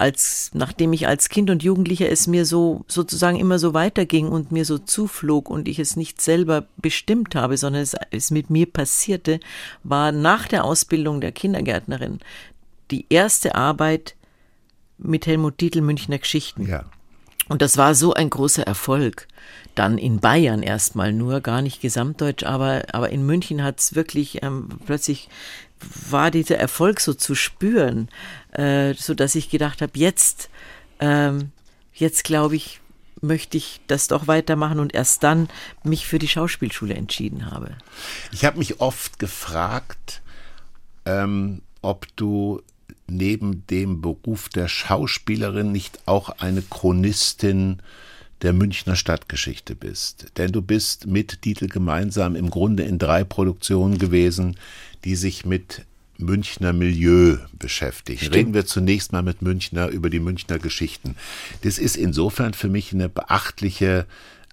[0.00, 4.50] als nachdem ich als Kind und Jugendlicher es mir so sozusagen immer so weiterging und
[4.50, 8.66] mir so zuflog und ich es nicht selber bestimmt habe, sondern es, es mit mir
[8.66, 9.40] passierte,
[9.84, 12.20] war nach der Ausbildung der Kindergärtnerin
[12.90, 14.16] die erste Arbeit
[14.98, 16.66] mit Helmut Dietl Münchner Geschichten.
[16.66, 16.84] Ja.
[17.48, 19.26] Und das war so ein großer Erfolg.
[19.74, 24.42] Dann in Bayern erstmal nur, gar nicht gesamtdeutsch, aber, aber in München hat es wirklich
[24.42, 25.28] ähm, plötzlich
[26.10, 28.08] war dieser Erfolg so zu spüren,
[28.52, 30.50] äh, so dass ich gedacht habe, jetzt,
[31.00, 31.52] ähm,
[31.92, 32.80] jetzt glaube ich,
[33.20, 35.48] möchte ich das doch weitermachen und erst dann
[35.84, 37.76] mich für die Schauspielschule entschieden habe.
[38.32, 40.22] Ich habe mich oft gefragt,
[41.04, 42.62] ähm, ob du
[43.06, 47.82] neben dem Beruf der Schauspielerin nicht auch eine Chronistin
[48.42, 50.32] der Münchner Stadtgeschichte bist.
[50.38, 54.56] Denn du bist mit Dietl gemeinsam im Grunde in drei Produktionen gewesen,
[55.04, 55.84] die sich mit
[56.20, 58.18] Münchner Milieu beschäftigen.
[58.18, 58.34] Stimmt.
[58.34, 61.16] Reden wir zunächst mal mit Münchner über die Münchner Geschichten.
[61.62, 64.06] Das ist insofern für mich eine beachtliche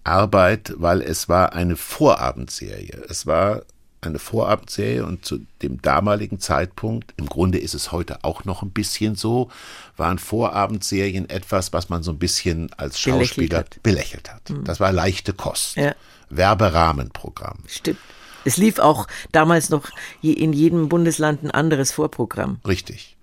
[0.04, 3.04] Arbeit, weil es war eine Vorabendserie.
[3.10, 3.64] Es war
[4.02, 8.70] eine Vorabendserie und zu dem damaligen Zeitpunkt, im Grunde ist es heute auch noch ein
[8.70, 9.50] bisschen so,
[9.98, 13.84] waren Vorabendserien etwas, was man so ein bisschen als Schauspieler belächelt hat.
[13.84, 14.50] Belächelt hat.
[14.50, 14.64] Mhm.
[14.66, 15.76] Das war leichte Kost.
[15.76, 15.96] Ja.
[16.30, 17.60] Werberahmenprogramm.
[17.68, 18.00] Stimmt.
[18.48, 19.90] Es lief auch damals noch
[20.22, 22.62] in jedem Bundesland ein anderes Vorprogramm.
[22.66, 23.18] Richtig.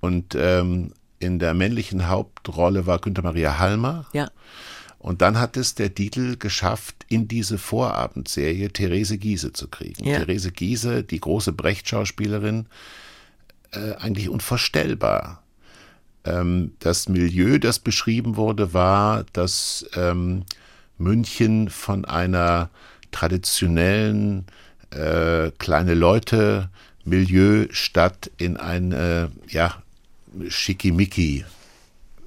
[0.00, 4.06] Und ähm, in der männlichen Hauptrolle war Günter Maria Halmer.
[4.12, 4.28] Ja.
[4.98, 10.04] Und dann hat es der Titel geschafft, in diese Vorabendserie Therese Giese zu kriegen.
[10.04, 10.18] Ja.
[10.18, 12.66] Therese Giese, die große Brecht-Schauspielerin,
[13.70, 15.44] äh, eigentlich unvorstellbar.
[16.24, 20.42] Ähm, das Milieu, das beschrieben wurde, war, dass ähm,
[20.98, 22.70] München von einer
[23.10, 24.46] traditionellen
[24.90, 26.70] äh, kleine Leute
[27.04, 29.82] Milieu statt in eine ja
[30.48, 31.44] schickimicki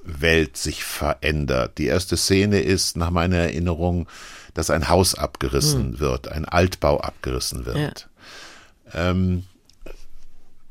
[0.04, 1.78] Welt sich verändert.
[1.78, 4.08] Die erste Szene ist nach meiner Erinnerung,
[4.54, 6.00] dass ein Haus abgerissen hm.
[6.00, 8.08] wird, ein Altbau abgerissen wird.
[8.92, 9.10] Ja.
[9.10, 9.44] Ähm,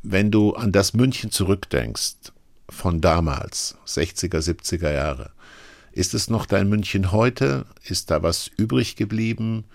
[0.02, 2.34] wenn du an das München zurückdenkst
[2.70, 5.32] von damals, 60er, 70er Jahre,
[5.92, 7.66] ist es noch dein München heute?
[7.84, 9.66] Ist da was übrig geblieben?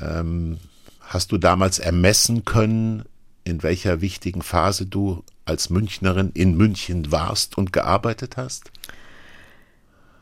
[0.00, 0.58] Ähm,
[1.00, 3.04] hast du damals ermessen können,
[3.44, 8.70] in welcher wichtigen Phase du als Münchnerin in München warst und gearbeitet hast?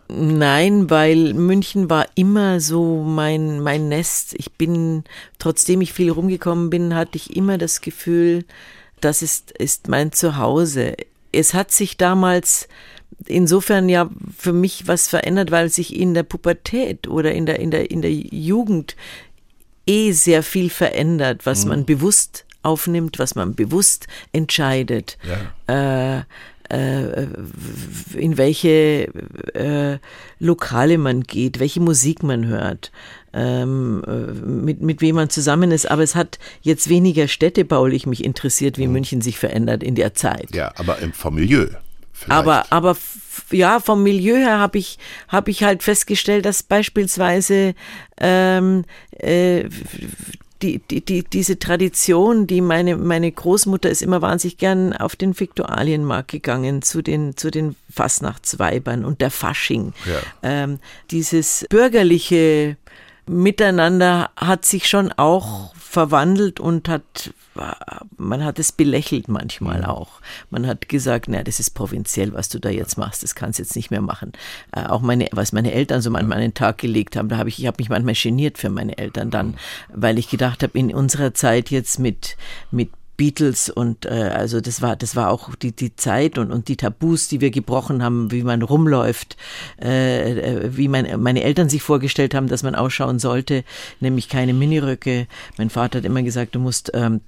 [0.08, 4.34] Nein, weil München war immer so mein, mein Nest.
[4.36, 5.04] Ich bin,
[5.38, 8.44] trotzdem ich viel rumgekommen bin, hatte ich immer das Gefühl,
[9.00, 10.96] das ist, ist mein Zuhause.
[11.32, 12.68] Es hat sich damals
[13.26, 17.70] insofern ja für mich was verändert, weil sich in der Pubertät oder in der, in
[17.70, 18.96] der, in der Jugend
[19.86, 21.70] eh sehr viel verändert, was mhm.
[21.70, 25.18] man bewusst aufnimmt, was man bewusst entscheidet.
[25.68, 26.18] Ja.
[26.18, 26.22] Äh,
[26.72, 27.26] äh,
[28.14, 29.08] in welche
[29.54, 29.98] äh,
[30.38, 32.90] Lokale man geht, welche Musik man hört,
[33.34, 34.10] ähm, äh,
[34.46, 35.90] mit, mit wem man zusammen ist.
[35.90, 38.94] Aber es hat jetzt weniger städtebaulich mich interessiert, wie mhm.
[38.94, 40.54] München sich verändert in der Zeit.
[40.54, 41.66] Ja, aber vom Milieu.
[42.24, 42.38] Vielleicht.
[42.38, 42.96] Aber, aber
[43.50, 47.74] ja, vom Milieu her habe ich, hab ich halt festgestellt, dass beispielsweise
[48.20, 49.68] ähm, äh,
[50.62, 55.38] die, die, die, diese Tradition, die meine, meine Großmutter ist immer wahnsinnig gern auf den
[55.38, 59.92] Viktualienmarkt gegangen, zu den, zu den Fastnachtsweibern und der Fasching.
[60.06, 60.20] Ja.
[60.42, 60.78] Ähm,
[61.10, 62.76] dieses bürgerliche
[63.32, 67.32] Miteinander hat sich schon auch verwandelt und hat
[68.16, 69.84] man hat es belächelt manchmal mhm.
[69.84, 70.20] auch.
[70.50, 73.62] Man hat gesagt, na, das ist provinziell, was du da jetzt machst, das kannst du
[73.62, 74.32] jetzt nicht mehr machen.
[74.72, 77.50] Äh, auch meine, was meine Eltern so manchmal an den Tag gelegt haben, da habe
[77.50, 79.54] ich, ich habe mich manchmal geniert für meine Eltern dann, mhm.
[79.92, 82.36] weil ich gedacht habe, in unserer Zeit jetzt mit,
[82.70, 82.90] mit
[83.22, 86.76] Beatles und äh, also das war das war auch die die Zeit und und die
[86.76, 89.36] Tabus, die wir gebrochen haben, wie man rumläuft,
[89.80, 93.62] äh, äh wie mein, meine Eltern sich vorgestellt haben, dass man ausschauen sollte,
[94.00, 95.28] nämlich keine Miniröcke.
[95.56, 97.20] Mein Vater hat immer gesagt, du musst ähm,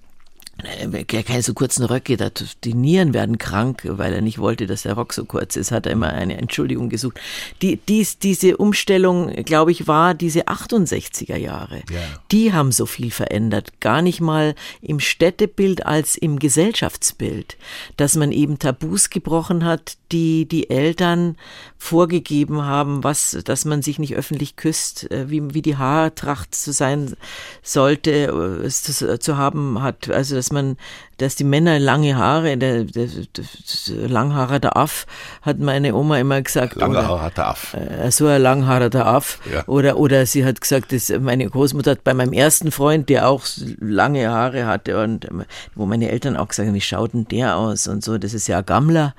[1.27, 2.17] keine so kurzen Röcke,
[2.62, 5.87] die Nieren werden krank, weil er nicht wollte, dass der Rock so kurz ist, hat
[5.87, 7.19] er immer eine Entschuldigung gesucht.
[7.61, 11.83] Die, dies, diese Umstellung, glaube ich, war diese 68er Jahre.
[11.90, 12.01] Ja.
[12.31, 13.81] Die haben so viel verändert.
[13.81, 17.57] Gar nicht mal im Städtebild als im Gesellschaftsbild.
[17.97, 21.37] Dass man eben Tabus gebrochen hat, die die Eltern
[21.77, 26.73] vorgegeben haben, was, dass man sich nicht öffentlich küsst, äh, wie, wie die Haartracht zu
[26.73, 27.14] sein
[27.62, 30.09] sollte, äh, zu, zu haben hat.
[30.09, 30.77] Also, dass man,
[31.17, 35.07] dass die Männer lange Haare, der, der, der Langhaarer der Aff,
[35.43, 36.77] hat meine Oma immer gesagt.
[36.77, 37.75] Langhaarer der Aff.
[37.75, 39.39] Äh, so ein Langhaarer der Aff.
[39.51, 39.67] Ja.
[39.67, 43.43] Oder, oder sie hat gesagt, dass meine Großmutter hat bei meinem ersten Freund, der auch
[43.81, 45.29] lange Haare hatte und
[45.75, 48.47] wo meine Eltern auch gesagt haben, wie schaut denn der aus und so, das ist
[48.47, 49.15] ja ein Gammler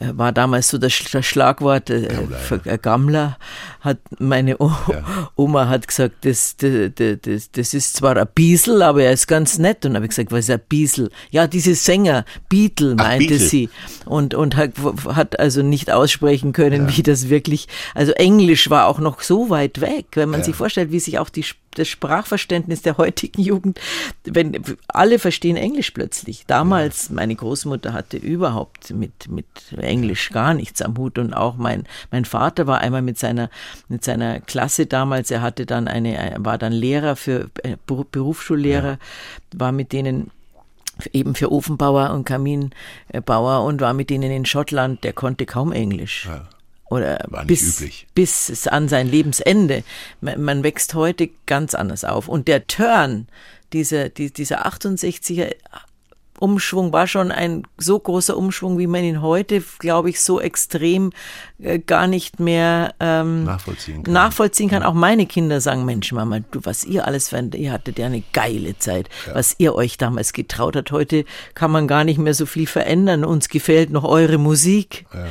[0.00, 2.76] war damals so das, Schlagwort äh, Gammler, ja.
[2.76, 3.38] Gammler,
[3.80, 5.30] hat meine o ja.
[5.36, 9.58] Oma hat gesagt, das, das, das, das ist zwar ein Biesel, aber er ist ganz
[9.58, 9.86] nett.
[9.86, 11.10] Und habe ich gesagt, was ist ein Biesel?
[11.30, 13.46] Ja, diese Sänger, Beatle meinte Beatle.
[13.46, 13.70] sie.
[14.04, 14.72] Und, und hat,
[15.06, 16.96] hat also nicht aussprechen können, ja.
[16.96, 20.92] wie das wirklich, also Englisch war auch noch so weit weg, wenn man sich vorstellt,
[20.92, 23.80] wie sich auch die das Sprachverständnis der heutigen Jugend,
[24.24, 26.44] wenn alle verstehen Englisch plötzlich.
[26.46, 31.84] Damals, meine Großmutter hatte überhaupt mit, mit Englisch gar nichts am Hut und auch mein,
[32.10, 33.50] mein Vater war einmal mit seiner,
[33.88, 38.98] mit seiner Klasse damals, er hatte dann eine, war dann Lehrer für äh, Berufsschullehrer, ja.
[39.54, 40.30] war mit denen
[41.12, 46.26] eben für Ofenbauer und Kaminbauer und war mit denen in Schottland, der konnte kaum Englisch.
[46.26, 46.48] Ja
[46.90, 48.06] oder bis, üblich.
[48.14, 49.84] bis an sein Lebensende.
[50.20, 52.28] Man, man, wächst heute ganz anders auf.
[52.28, 53.28] Und der Turn,
[53.72, 55.52] dieser, die, dieser 68er
[56.38, 61.10] Umschwung war schon ein so großer Umschwung, wie man ihn heute, glaube ich, so extrem
[61.60, 64.14] äh, gar nicht mehr ähm, nachvollziehen kann.
[64.14, 64.82] Nachvollziehen kann.
[64.82, 64.88] Ja.
[64.88, 68.22] Auch meine Kinder sagen, Mensch, Mama, du, was ihr alles verändert, ihr hattet ja eine
[68.32, 69.34] geile Zeit, ja.
[69.34, 70.92] was ihr euch damals getraut habt.
[70.92, 71.24] Heute
[71.54, 73.24] kann man gar nicht mehr so viel verändern.
[73.24, 75.06] Uns gefällt noch eure Musik.
[75.12, 75.26] Ja.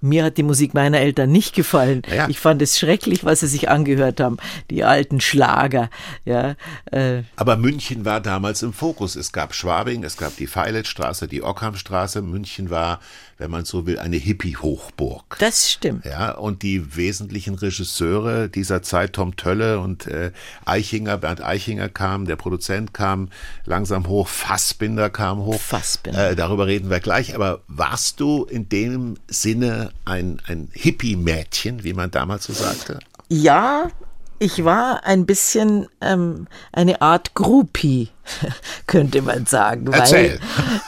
[0.00, 2.02] Mir hat die Musik meiner Eltern nicht gefallen.
[2.12, 2.28] Ja.
[2.28, 4.36] Ich fand es schrecklich, was sie sich angehört haben,
[4.70, 5.90] die alten Schlager.
[6.24, 6.54] Ja,
[6.92, 7.22] äh.
[7.36, 9.16] Aber München war damals im Fokus.
[9.16, 12.22] Es gab Schwabing, es gab die Feiletstraße, die Ockhamstraße.
[12.22, 13.00] München war,
[13.38, 15.36] wenn man so will, eine Hippie-Hochburg.
[15.38, 16.04] Das stimmt.
[16.04, 20.32] Ja, und die wesentlichen Regisseure dieser Zeit, Tom Tölle und äh,
[20.64, 23.30] Eichinger, Bernd Eichinger kam, der Produzent kam
[23.64, 25.60] langsam hoch, Fassbinder kam hoch.
[25.60, 26.30] Fassbinder.
[26.30, 27.34] Äh, darüber reden wir gleich.
[27.34, 32.98] Aber warst du in dem Sinne ein, ein Hippie-Mädchen, wie man damals so sagte?
[33.28, 33.90] Ja,
[34.38, 38.08] ich war ein bisschen ähm, eine Art Groupie,
[38.86, 39.92] könnte man sagen.
[39.92, 40.38] Erzähl.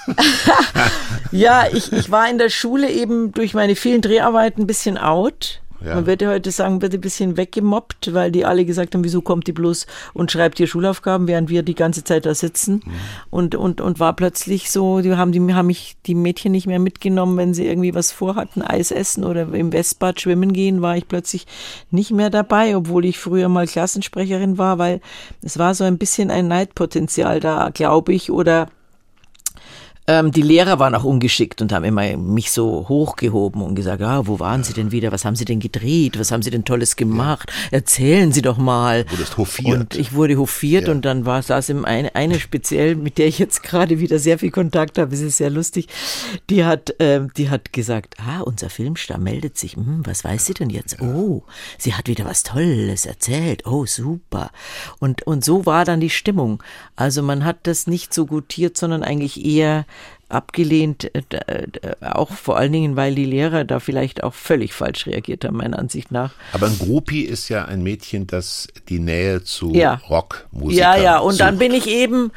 [0.06, 0.16] Weil,
[1.32, 5.60] ja, ich, ich war in der Schule eben durch meine vielen Dreharbeiten ein bisschen out.
[5.84, 5.94] Ja.
[5.94, 9.46] Man würde heute sagen, wird ein bisschen weggemobbt, weil die alle gesagt haben, wieso kommt
[9.46, 12.82] die bloß und schreibt hier Schulaufgaben, während wir die ganze Zeit da sitzen.
[12.84, 12.92] Mhm.
[13.30, 16.78] Und, und, und war plötzlich so, die haben, die haben mich die Mädchen nicht mehr
[16.78, 21.08] mitgenommen, wenn sie irgendwie was vorhatten, Eis essen oder im Westbad schwimmen gehen, war ich
[21.08, 21.46] plötzlich
[21.90, 25.00] nicht mehr dabei, obwohl ich früher mal Klassensprecherin war, weil
[25.42, 28.68] es war so ein bisschen ein Neidpotenzial da, glaube ich, oder
[30.10, 34.26] ähm, die Lehrer waren auch ungeschickt und haben immer mich so hochgehoben und gesagt, ah,
[34.26, 35.12] wo waren Sie denn wieder?
[35.12, 36.18] Was haben Sie denn gedreht?
[36.18, 37.52] Was haben Sie denn Tolles gemacht?
[37.70, 39.04] Erzählen Sie doch mal.
[39.04, 39.78] Du wurdest hofiert.
[39.78, 40.92] Und ich wurde hofiert ja.
[40.92, 44.40] und dann war saß im eine, eine speziell, mit der ich jetzt gerade wieder sehr
[44.40, 45.86] viel Kontakt habe, es ist sehr lustig.
[46.48, 49.76] Die hat, äh, die hat gesagt, ah, unser Filmstar meldet sich.
[49.76, 51.00] Hm, was weiß sie denn jetzt?
[51.00, 51.44] Oh,
[51.78, 53.64] sie hat wieder was Tolles erzählt.
[53.64, 54.50] Oh, super.
[54.98, 56.60] Und und so war dann die Stimmung.
[56.96, 59.86] Also man hat das nicht so gutiert, sondern eigentlich eher
[60.30, 61.66] abgelehnt, äh, äh,
[62.00, 65.78] auch vor allen Dingen, weil die Lehrer da vielleicht auch völlig falsch reagiert haben, meiner
[65.78, 66.32] Ansicht nach.
[66.52, 69.94] Aber ein Groupie ist ja ein Mädchen, das die Nähe zu ja.
[70.08, 71.40] Rockmusik Ja, ja, und sucht.
[71.40, 72.30] dann bin ich eben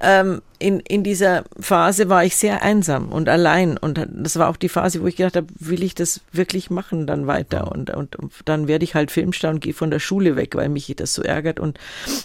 [0.00, 3.76] ähm, in, in dieser Phase war ich sehr einsam und allein.
[3.76, 7.06] Und das war auch die Phase, wo ich gedacht habe, will ich das wirklich machen
[7.06, 7.70] dann weiter?
[7.70, 10.68] Und, und, und dann werde ich halt Filmstar und gehe von der Schule weg, weil
[10.68, 11.60] mich das so ärgert.
[11.60, 11.78] Und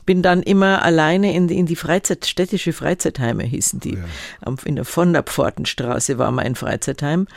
[0.06, 3.96] bin dann immer alleine in, in die Freizeit, städtische Freizeitheime hießen die.
[3.96, 4.56] Ja.
[4.66, 7.28] In der von der Pfortenstraße war mein Freizeitheim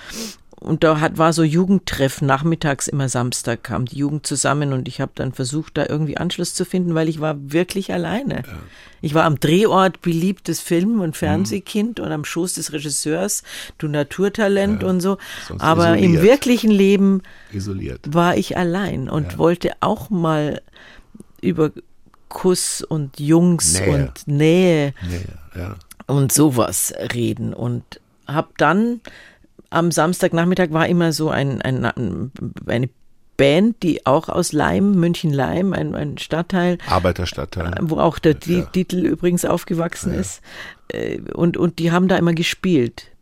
[0.58, 5.00] und da hat, war so Jugendtreff, nachmittags immer Samstag kam die Jugend zusammen und ich
[5.00, 8.36] habe dann versucht, da irgendwie Anschluss zu finden, weil ich war wirklich alleine.
[8.36, 8.58] Ja.
[9.02, 12.06] Ich war am Drehort beliebtes Film- und Fernsehkind mhm.
[12.06, 13.42] und am Schoß des Regisseurs,
[13.78, 15.18] du Naturtalent ja, und so.
[15.58, 16.04] Aber isoliert.
[16.04, 18.00] im wirklichen Leben isoliert.
[18.06, 19.38] war ich allein und ja.
[19.38, 20.62] wollte auch mal
[21.42, 21.70] über
[22.28, 23.94] Kuss und Jungs Nähe.
[23.94, 24.94] und Nähe.
[25.06, 25.76] Nähe
[26.06, 27.52] und sowas reden.
[27.52, 29.00] Und habe dann
[29.70, 31.84] am Samstagnachmittag war immer so ein, ein,
[32.66, 32.88] eine
[33.36, 36.78] Band, die auch aus Leim, München-Leim, ein, ein Stadtteil.
[36.88, 37.74] Arbeiterstadtteil.
[37.82, 38.62] Wo auch der ja.
[38.64, 40.20] Titel übrigens aufgewachsen ja.
[40.20, 40.40] ist.
[40.88, 43.12] Äh, und, und die haben da immer gespielt.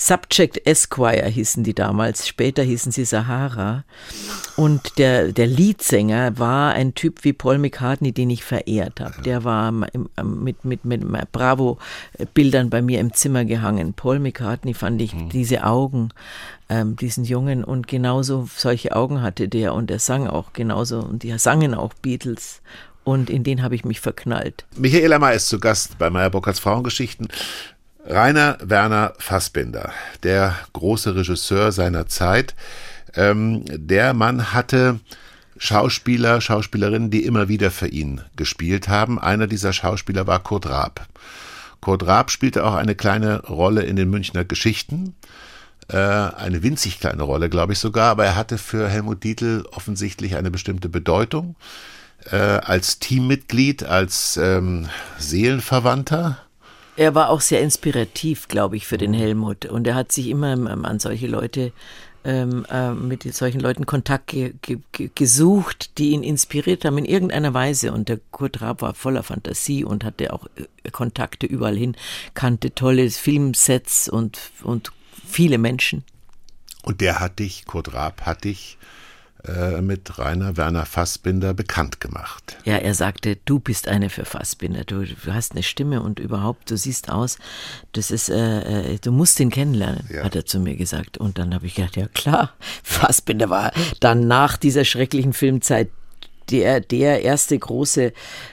[0.00, 3.82] Subject Esquire hießen die damals, später hießen sie Sahara.
[4.56, 9.20] Und der, der Leadsänger war ein Typ wie Paul McCartney, den ich verehrt habe.
[9.22, 13.92] Der war mit, mit, mit Bravo-Bildern bei mir im Zimmer gehangen.
[13.92, 15.30] Paul McCartney fand ich mhm.
[15.30, 16.10] diese Augen,
[16.68, 21.24] ähm, diesen Jungen, und genauso solche Augen hatte der und er sang auch genauso und
[21.24, 22.62] die sangen auch Beatles
[23.02, 24.66] und in den habe ich mich verknallt.
[24.76, 27.28] Michaela May ist zu Gast bei Meyer Burkhardts Frauengeschichten.
[28.04, 29.92] Rainer Werner Fassbinder,
[30.22, 32.54] der große Regisseur seiner Zeit,
[33.14, 35.00] ähm, der Mann hatte
[35.58, 39.18] Schauspieler, Schauspielerinnen, die immer wieder für ihn gespielt haben.
[39.18, 41.06] Einer dieser Schauspieler war Kurt Raab.
[41.80, 45.14] Kurt Raab spielte auch eine kleine Rolle in den Münchner Geschichten.
[45.88, 50.36] Äh, eine winzig kleine Rolle, glaube ich sogar, aber er hatte für Helmut Dietl offensichtlich
[50.36, 51.56] eine bestimmte Bedeutung.
[52.30, 54.88] Äh, als Teammitglied, als ähm,
[55.18, 56.38] Seelenverwandter
[56.98, 59.66] er war auch sehr inspirativ, glaube ich, für den Helmut.
[59.66, 61.72] Und er hat sich immer ähm, an solche Leute,
[62.24, 64.80] ähm, äh, mit solchen Leuten Kontakt ge ge
[65.14, 67.92] gesucht, die ihn inspiriert haben in irgendeiner Weise.
[67.92, 71.96] Und der Kurt Raab war voller Fantasie und hatte auch äh, Kontakte überall hin,
[72.34, 74.90] kannte tolle Filmsets und, und
[75.24, 76.02] viele Menschen.
[76.82, 78.76] Und der hat dich, Kurt Raab hat dich
[79.80, 82.56] mit Rainer Werner Fassbinder bekannt gemacht.
[82.64, 84.84] Ja, er sagte, du bist eine für Fassbinder.
[84.84, 87.38] Du, du hast eine Stimme und überhaupt, du siehst aus.
[87.92, 90.24] Das ist, äh, äh, du musst ihn kennenlernen, ja.
[90.24, 91.18] hat er zu mir gesagt.
[91.18, 95.88] Und dann habe ich gedacht, ja klar, Fassbinder war dann nach dieser schrecklichen Filmzeit
[96.50, 98.12] der, der erste große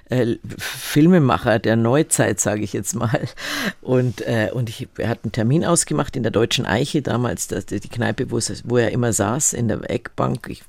[0.09, 3.27] äh, Filmemacher der Neuzeit, sage ich jetzt mal.
[3.81, 7.65] Und, äh, und ich, er hat einen Termin ausgemacht in der Deutschen Eiche, damals das,
[7.65, 10.47] die Kneipe, wo, es, wo er immer saß, in der Eckbank.
[10.49, 10.63] Ich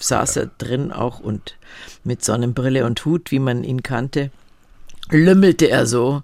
[0.00, 1.56] saß er drin auch und
[2.04, 4.30] mit Sonnenbrille und Hut, wie man ihn kannte,
[5.10, 6.22] lümmelte er so.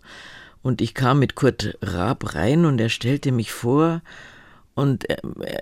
[0.63, 4.03] Und ich kam mit Kurt Raab rein und er stellte mich vor
[4.77, 5.17] und äh,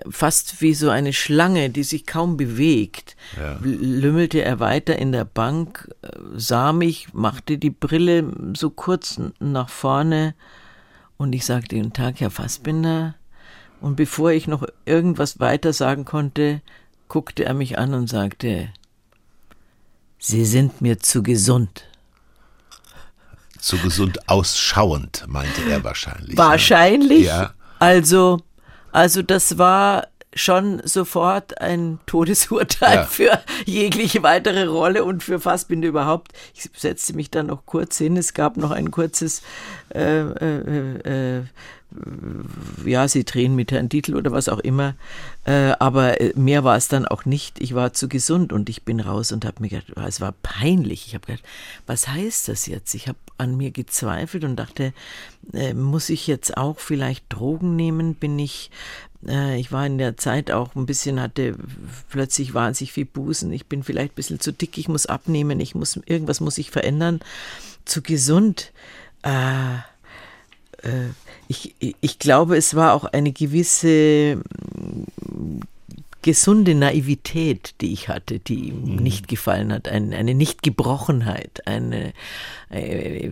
[0.09, 3.57] fast wie so eine Schlange, die sich kaum bewegt, ja.
[3.61, 8.25] lümmelte er weiter in der Bank, äh, sah mich, machte die Brille
[8.57, 10.35] so kurz nach vorne
[11.17, 13.15] und ich sagte, guten Tag, Herr Fassbinder.
[13.79, 16.61] Und bevor ich noch irgendwas weiter sagen konnte,
[17.07, 18.69] guckte er mich an und sagte,
[20.17, 21.83] Sie sind mir zu gesund.
[23.59, 26.31] Zu gesund ausschauend, meinte er wahrscheinlich.
[26.31, 26.37] Ne?
[26.37, 27.25] Wahrscheinlich.
[27.25, 27.53] Ja.
[27.79, 28.41] Also,
[28.91, 33.05] also das war schon sofort ein Todesurteil ja.
[33.05, 36.33] für jegliche weitere Rolle und für Fassbinder überhaupt.
[36.53, 38.17] Ich setzte mich dann noch kurz hin.
[38.17, 39.41] Es gab noch ein kurzes
[39.93, 41.43] äh, äh, äh,
[42.85, 44.95] ja, sie drehen mit Herrn Dietl oder was auch immer.
[45.45, 47.61] Äh, aber äh, mehr war es dann auch nicht.
[47.61, 51.07] Ich war zu gesund und ich bin raus und habe mir gedacht, es war peinlich.
[51.07, 51.43] Ich habe gedacht,
[51.85, 52.93] was heißt das jetzt?
[52.95, 54.93] Ich habe an mir gezweifelt und dachte,
[55.53, 58.15] äh, muss ich jetzt auch vielleicht Drogen nehmen?
[58.15, 58.71] Bin ich,
[59.27, 61.55] ich war in der Zeit auch ein bisschen, hatte
[62.09, 63.51] plötzlich wahnsinnig viel Busen.
[63.51, 66.71] Ich bin vielleicht ein bisschen zu dick, ich muss abnehmen, ich muss, irgendwas muss ich
[66.71, 67.19] verändern.
[67.85, 68.71] Zu gesund.
[69.23, 69.75] Äh,
[70.83, 71.09] äh,
[71.47, 74.41] ich, ich glaube, es war auch eine gewisse
[76.25, 78.95] gesunde Naivität, die ich hatte, die ihm mhm.
[78.95, 82.13] nicht gefallen hat, eine, eine Nichtgebrochenheit, eine,
[82.71, 83.29] äh,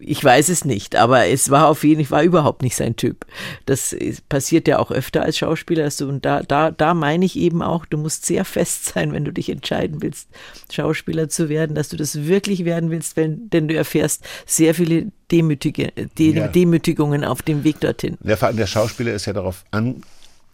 [0.00, 3.26] ich weiß es nicht, aber es war auf jeden Fall, überhaupt nicht sein Typ.
[3.64, 3.94] Das
[4.28, 7.86] passiert ja auch öfter als Schauspieler, also, und da, da, da meine ich eben auch,
[7.86, 10.28] du musst sehr fest sein, wenn du dich entscheiden willst,
[10.72, 15.12] Schauspieler zu werden, dass du das wirklich werden willst, wenn, denn du erfährst sehr viele
[15.30, 16.48] Demütige, De ja.
[16.48, 18.16] Demütigungen auf dem Weg dorthin.
[18.24, 20.02] Ja, vor allem der Schauspieler ist ja darauf an,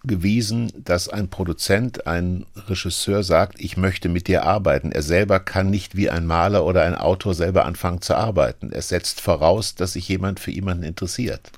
[0.04, 4.92] gewiesen, dass ein Produzent, ein Regisseur sagt, ich möchte mit dir arbeiten.
[4.92, 8.72] Er selber kann nicht wie ein Maler oder ein Autor selber anfangen zu arbeiten.
[8.72, 11.52] Er setzt voraus, dass sich jemand für jemanden interessiert.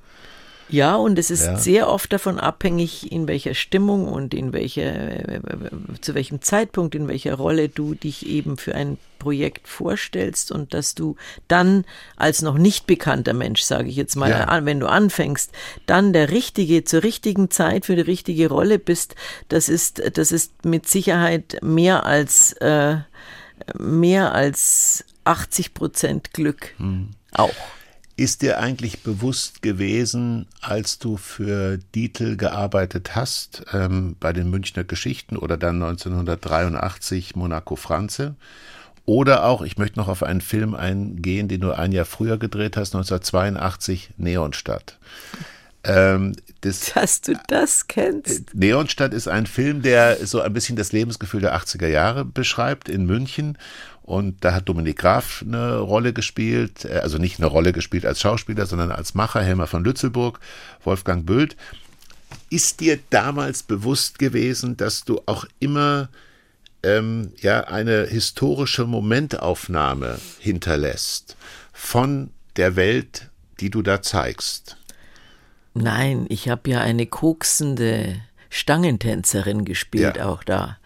[0.74, 1.56] Ja, und es ist ja.
[1.56, 4.92] sehr oft davon abhängig, in welcher Stimmung und in welcher,
[6.00, 10.94] zu welchem Zeitpunkt, in welcher Rolle du dich eben für ein Projekt vorstellst und dass
[10.94, 11.16] du
[11.48, 11.84] dann
[12.16, 14.64] als noch nicht bekannter Mensch, sage ich jetzt mal, ja.
[14.64, 15.50] wenn du anfängst,
[15.86, 19.14] dann der richtige zur richtigen Zeit für die richtige Rolle bist,
[19.48, 22.96] das ist, das ist mit Sicherheit mehr als äh,
[23.78, 27.10] mehr als 80 Prozent Glück hm.
[27.32, 27.54] auch.
[28.16, 34.84] Ist dir eigentlich bewusst gewesen, als du für Dietl gearbeitet hast, ähm, bei den Münchner
[34.84, 38.36] Geschichten oder dann 1983 Monaco Franze
[39.04, 42.76] Oder auch, ich möchte noch auf einen Film eingehen, den du ein Jahr früher gedreht
[42.76, 44.98] hast, 1982, Neonstadt.
[45.84, 48.54] Ähm, das, Dass du das kennst.
[48.54, 53.06] Neonstadt ist ein Film, der so ein bisschen das Lebensgefühl der 80er Jahre beschreibt in
[53.06, 53.58] München.
[54.04, 58.20] Und da hat Dominik Graf eine Rolle gespielt, äh, also nicht eine Rolle gespielt als
[58.20, 60.40] Schauspieler, sondern als Macher, Helmer von Lützelburg,
[60.84, 61.56] Wolfgang Bült.
[62.50, 66.10] Ist dir damals bewusst gewesen, dass du auch immer
[66.82, 71.38] ähm, ja eine historische Momentaufnahme hinterlässt
[71.72, 73.30] von der Welt,
[73.60, 74.76] die du da zeigst?
[75.72, 80.26] Nein, ich habe ja eine koksende Stangentänzerin gespielt ja.
[80.26, 80.76] auch da.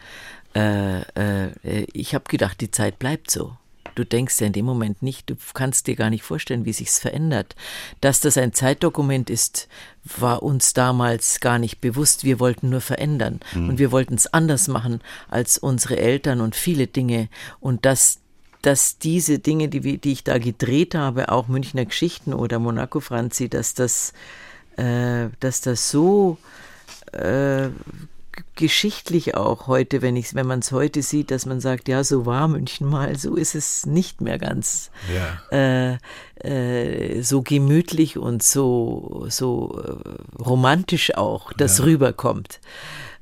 [0.58, 3.56] Äh, äh, ich habe gedacht, die Zeit bleibt so.
[3.94, 7.00] Du denkst ja in dem Moment nicht, du kannst dir gar nicht vorstellen, wie sich's
[7.00, 7.56] verändert.
[8.00, 9.68] Dass das ein Zeitdokument ist,
[10.04, 12.22] war uns damals gar nicht bewusst.
[12.22, 13.70] Wir wollten nur verändern mhm.
[13.70, 17.28] und wir wollten es anders machen als unsere Eltern und viele Dinge.
[17.60, 18.20] Und dass
[18.62, 23.48] dass diese Dinge, die, die ich da gedreht habe, auch Münchner Geschichten oder Monaco Franzi,
[23.48, 24.12] dass das
[24.76, 26.38] äh, dass das so
[27.12, 27.68] äh,
[28.56, 32.26] geschichtlich auch heute, wenn ich, wenn man es heute sieht, dass man sagt, ja, so
[32.26, 35.96] war München mal, so ist es nicht mehr ganz ja.
[35.96, 35.98] äh,
[36.44, 41.84] äh, so gemütlich und so so äh, romantisch auch, das ja.
[41.84, 42.60] rüberkommt.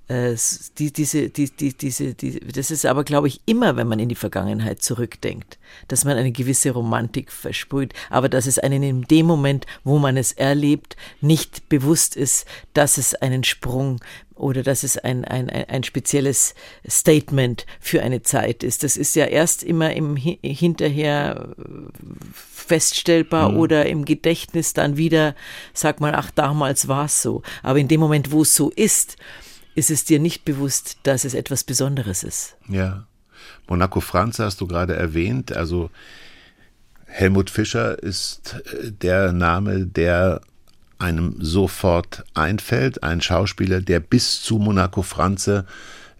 [0.08, 0.36] Äh,
[0.78, 4.08] die, diese, die, die, diese, die, das ist aber, glaube ich, immer, wenn man in
[4.08, 5.58] die Vergangenheit zurückdenkt,
[5.88, 10.16] dass man eine gewisse Romantik versprüht, aber dass es einen in dem Moment, wo man
[10.16, 14.00] es erlebt, nicht bewusst ist, dass es einen Sprung
[14.36, 16.54] oder dass es ein, ein, ein spezielles
[16.88, 18.82] Statement für eine Zeit ist.
[18.82, 21.56] Das ist ja erst immer im hinterher
[22.32, 23.56] feststellbar mhm.
[23.58, 25.34] oder im Gedächtnis dann wieder,
[25.72, 27.42] sag mal, ach, damals war es so.
[27.62, 29.16] Aber in dem Moment, wo es so ist,
[29.74, 32.56] ist es dir nicht bewusst, dass es etwas Besonderes ist.
[32.68, 33.06] Ja.
[33.68, 35.54] Monaco Franz hast du gerade erwähnt.
[35.54, 35.90] Also
[37.06, 40.40] Helmut Fischer ist äh, der Name, der
[40.98, 43.02] einem sofort einfällt.
[43.02, 45.66] Ein Schauspieler, der bis zu Monaco Franze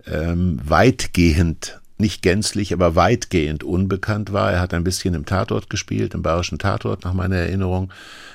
[0.06, 4.52] ähm, weitgehend, nicht gänzlich, aber weitgehend unbekannt war.
[4.52, 7.92] Er hat ein bisschen im Tatort gespielt, im bayerischen Tatort nach meiner Erinnerung,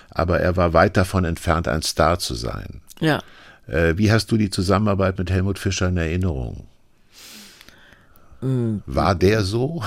[0.10, 2.82] aber er war weit davon entfernt, ein Star zu sein.
[3.00, 3.22] Ja.
[3.68, 6.66] Äh, wie hast du die Zusammenarbeit mit Helmut Fischer in Erinnerung?
[8.42, 8.78] Mm.
[8.88, 9.84] War der so?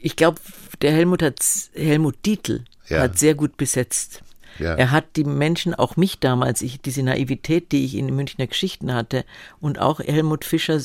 [0.00, 0.40] Ich glaube,
[0.80, 1.40] der Helmut hat
[1.74, 3.00] Helmut Dietl ja.
[3.00, 4.22] hat sehr gut besetzt.
[4.58, 4.74] Ja.
[4.74, 8.92] Er hat die Menschen, auch mich damals, ich, diese Naivität, die ich in Münchner Geschichten
[8.92, 9.24] hatte,
[9.60, 10.80] und auch Helmut Fischer,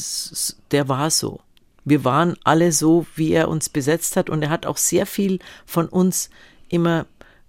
[0.72, 1.39] der war so.
[1.84, 5.39] Wir waren alle so, wie er uns besetzt hat, und er hat auch sehr viel
[5.65, 6.30] von uns
[6.69, 7.05] immer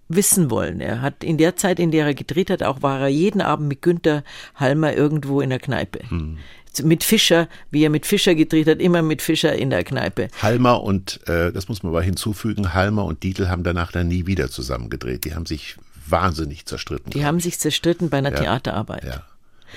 [0.08, 0.80] wissen wollen.
[0.80, 3.68] Er hat in der Zeit, in der er gedreht hat, auch war er jeden Abend
[3.68, 4.24] mit Günter
[4.56, 6.00] Halmer irgendwo in der Kneipe.
[6.08, 6.38] Hm.
[6.82, 10.28] Mit Fischer, wie er mit Fischer gedreht hat, immer mit Fischer in der Kneipe.
[10.40, 14.26] Halmer und, äh, das muss man aber hinzufügen, Halmer und Dietl haben danach dann nie
[14.26, 15.24] wieder zusammen gedreht.
[15.26, 15.76] Die haben sich
[16.08, 17.10] wahnsinnig zerstritten.
[17.10, 18.38] Die haben sich zerstritten bei einer ja.
[18.38, 19.04] Theaterarbeit.
[19.04, 19.24] Ja.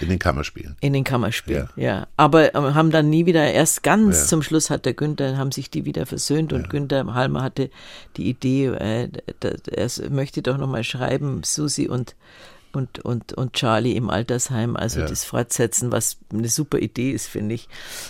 [0.01, 0.75] In den Kammerspielen.
[0.81, 1.83] In den Kammerspielen, ja.
[1.83, 2.07] ja.
[2.17, 4.25] Aber äh, haben dann nie wieder, erst ganz ja.
[4.25, 6.67] zum Schluss hat der Günther, haben sich die wieder versöhnt und ja.
[6.67, 7.69] Günther Halmer hatte
[8.17, 9.09] die Idee, äh,
[9.41, 12.15] er möchte doch nochmal schreiben, Susi und
[12.75, 15.07] und, und, und Charlie im Altersheim, also ja.
[15.07, 17.67] das fortsetzen, was eine super Idee ist, finde ich.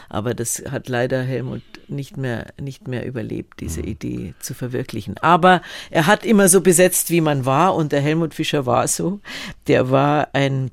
[0.10, 3.88] Aber das hat leider Helmut nicht mehr, nicht mehr überlebt, diese mhm.
[3.88, 5.18] Idee zu verwirklichen.
[5.20, 5.62] Aber
[5.92, 9.20] er hat immer so besetzt, wie man war und der Helmut Fischer war so.
[9.68, 10.72] Der war ein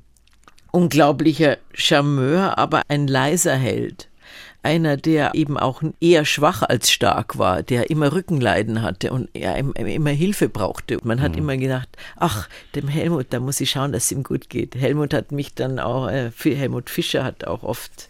[0.71, 4.09] unglaublicher Charmeur, aber ein leiser Held.
[4.63, 9.57] Einer, der eben auch eher schwach als stark war, der immer Rückenleiden hatte und er
[9.57, 10.97] immer Hilfe brauchte.
[11.03, 11.39] Man hat mhm.
[11.39, 14.75] immer gedacht, ach, dem Helmut, da muss ich schauen, dass es ihm gut geht.
[14.75, 18.09] Helmut hat mich dann auch, äh, Helmut Fischer hat auch oft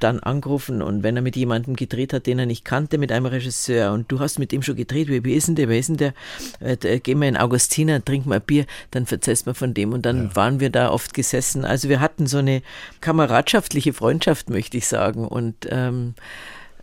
[0.00, 3.26] dann angerufen und wenn er mit jemandem gedreht hat, den er nicht kannte, mit einem
[3.26, 5.96] Regisseur und du hast mit dem schon gedreht, wie ist denn der, wer ist denn
[5.96, 6.14] der,
[6.60, 10.28] äh, gehen wir in Augustina, trinken mal Bier, dann erzählst du von dem und dann
[10.28, 10.36] ja.
[10.36, 11.64] waren wir da oft gesessen.
[11.64, 12.62] Also wir hatten so eine
[13.00, 16.14] kameradschaftliche Freundschaft, möchte ich sagen und ähm,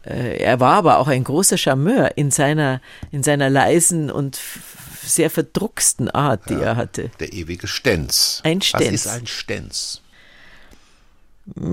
[0.05, 2.81] äh, er war aber auch ein großer Charmeur in seiner,
[3.11, 4.39] in seiner leisen und
[5.03, 7.11] sehr verdrucksten Art, die ja, er hatte.
[7.19, 8.41] Der ewige Stenz.
[8.43, 8.83] Ein Stenz.
[8.83, 10.01] Was ist ein Stenz?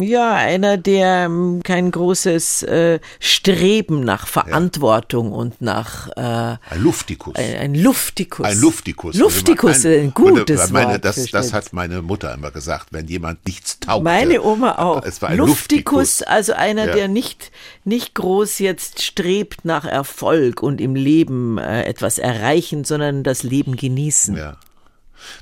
[0.00, 5.36] Ja, einer, der ähm, kein großes äh, Streben nach Verantwortung ja.
[5.36, 7.34] und nach äh, ein Luftikus.
[7.36, 8.46] Ein, ein Luftikus.
[8.46, 9.16] Ein Luftikus.
[9.16, 11.04] Luftikus, ein, ein gutes meine, Wort.
[11.06, 14.04] Das, das hat meine Mutter immer gesagt, wenn jemand nichts taugt.
[14.04, 15.02] Meine Oma auch.
[15.04, 16.94] Es war ein Luftikus, Luftikus also einer, ja.
[16.94, 17.50] der nicht,
[17.84, 23.76] nicht groß jetzt strebt nach Erfolg und im Leben äh, etwas erreichen, sondern das Leben
[23.76, 24.36] genießen.
[24.36, 24.58] Ja.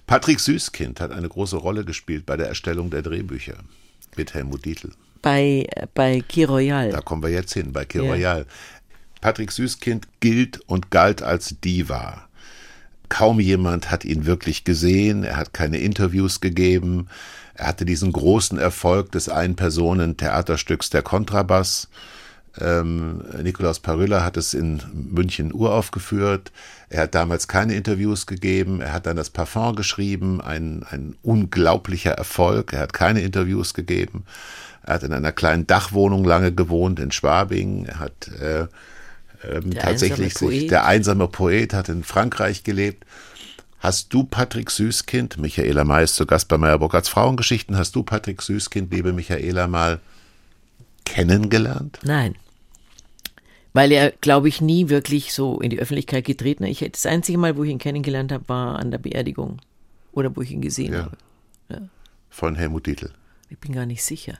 [0.07, 3.57] Patrick Süßkind hat eine große Rolle gespielt bei der Erstellung der Drehbücher
[4.17, 4.91] mit Helmut Dietl.
[5.23, 6.91] Bei, bei Kiroyal.
[6.91, 8.41] Da kommen wir jetzt hin, bei Kiroyal.
[8.41, 8.45] Ja.
[9.21, 12.27] Patrick Süßkind gilt und galt als Diva.
[13.11, 17.09] Kaum jemand hat ihn wirklich gesehen, er hat keine Interviews gegeben,
[17.55, 21.89] er hatte diesen großen Erfolg des Ein-Personen-Theaterstücks Der Kontrabass.
[22.59, 26.51] Ähm, Nikolaus Parüller hat es in München uraufgeführt.
[26.89, 28.81] Er hat damals keine Interviews gegeben.
[28.81, 32.73] Er hat dann das Parfum geschrieben, ein, ein unglaublicher Erfolg.
[32.73, 34.25] Er hat keine Interviews gegeben.
[34.83, 37.85] Er hat in einer kleinen Dachwohnung lange gewohnt in Schwabing.
[37.85, 38.67] Er hat äh,
[39.49, 43.05] ähm, tatsächlich sich, der einsame Poet hat in Frankreich gelebt.
[43.79, 48.03] Hast du Patrick Süßkind, Michaela May ist zu Gast bei Meyerburg als Frauengeschichten, hast du
[48.03, 50.01] Patrick Süßkind, liebe Michaela, mal
[51.13, 51.99] kennengelernt?
[52.03, 52.37] Nein.
[53.73, 56.83] Weil er, glaube ich, nie wirklich so in die Öffentlichkeit getreten ist.
[56.83, 59.61] Das einzige Mal, wo ich ihn kennengelernt habe, war an der Beerdigung.
[60.13, 61.05] Oder wo ich ihn gesehen ja.
[61.05, 61.17] habe.
[61.69, 61.79] Ja.
[62.29, 63.13] Von Helmut Dietl.
[63.49, 64.39] Ich bin gar nicht sicher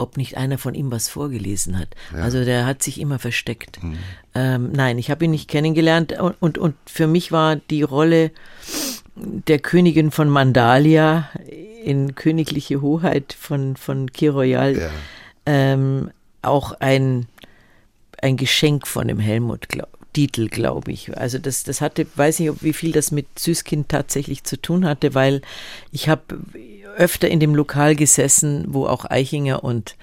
[0.00, 1.94] ob nicht einer von ihm was vorgelesen hat.
[2.12, 2.22] Ja.
[2.22, 3.82] Also der hat sich immer versteckt.
[3.82, 3.98] Mhm.
[4.34, 8.32] Ähm, nein, ich habe ihn nicht kennengelernt und, und, und für mich war die Rolle
[9.14, 11.28] der Königin von Mandalia
[11.84, 14.90] in Königliche Hoheit von, von Kiroyal ja.
[15.46, 16.10] ähm,
[16.42, 17.26] auch ein,
[18.20, 21.16] ein Geschenk von dem Helmut, glaub, Dietl, glaube ich.
[21.16, 25.14] Also das, das hatte, weiß nicht, wie viel das mit Süßkind tatsächlich zu tun hatte,
[25.14, 25.42] weil
[25.92, 26.22] ich habe
[26.96, 29.96] öfter in dem Lokal gesessen, wo auch Eichinger und,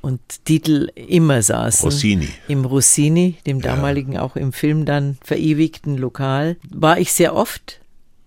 [0.00, 1.84] und Dietl immer saßen.
[1.84, 2.28] Rossini.
[2.48, 4.22] Im Rossini, dem damaligen ja.
[4.22, 6.56] auch im Film dann verewigten Lokal.
[6.70, 7.80] War ich sehr oft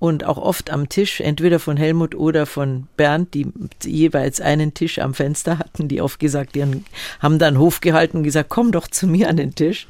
[0.03, 3.47] und auch oft am Tisch, entweder von Helmut oder von Bernd, die
[3.85, 6.83] jeweils einen Tisch am Fenster hatten, die oft gesagt, die
[7.21, 9.87] haben dann Hof gehalten und gesagt, komm doch zu mir an den Tisch.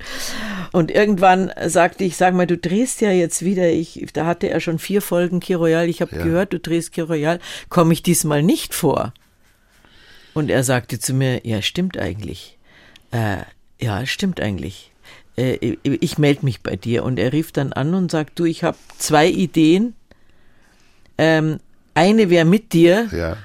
[0.71, 4.59] Und irgendwann sagte ich, sag mal, du drehst ja jetzt wieder, ich, da hatte er
[4.59, 6.23] schon vier Folgen Kiroyal, ich habe ja.
[6.23, 7.39] gehört, du drehst Kiroyal,
[7.69, 9.15] komme ich diesmal nicht vor?
[10.35, 12.59] Und er sagte zu mir, ja, stimmt eigentlich.
[13.09, 13.37] Äh,
[13.81, 14.91] ja, stimmt eigentlich.
[15.35, 17.03] Äh, ich melde mich bei dir.
[17.03, 19.95] Und er rief dann an und sagt, du, ich habe zwei Ideen,
[21.17, 21.59] ähm,
[21.93, 23.37] eine wäre mit dir ja.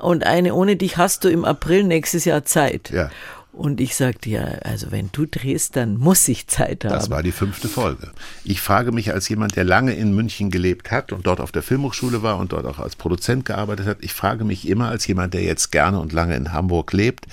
[0.00, 2.90] und eine ohne dich hast du im April nächstes Jahr Zeit.
[2.90, 3.10] Ja.
[3.56, 6.92] Und ich sagte, ja, also wenn du drehst, dann muss ich Zeit haben.
[6.92, 8.10] Das war die fünfte Folge.
[8.44, 11.62] Ich frage mich als jemand, der lange in München gelebt hat und dort auf der
[11.62, 15.32] Filmhochschule war und dort auch als Produzent gearbeitet hat, ich frage mich immer als jemand,
[15.32, 17.24] der jetzt gerne und lange in Hamburg lebt,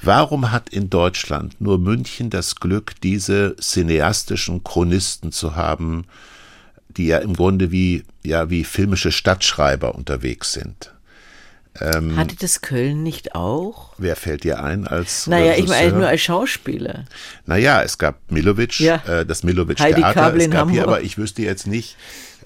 [0.00, 6.04] warum hat in Deutschland nur München das Glück, diese cineastischen Chronisten zu haben,
[6.98, 10.92] die ja im Grunde wie, ja, wie filmische Stadtschreiber unterwegs sind.
[11.80, 13.94] Ähm, Hatte das Köln nicht auch?
[13.98, 15.64] Wer fällt dir ein als Naja, Regisseur?
[15.64, 17.04] ich meine nur als Schauspieler.
[17.46, 18.96] Naja, es gab Milovic, ja.
[19.06, 20.34] äh, das Milovic Theater.
[20.34, 21.96] Es gab hier, aber ich wüsste jetzt nicht,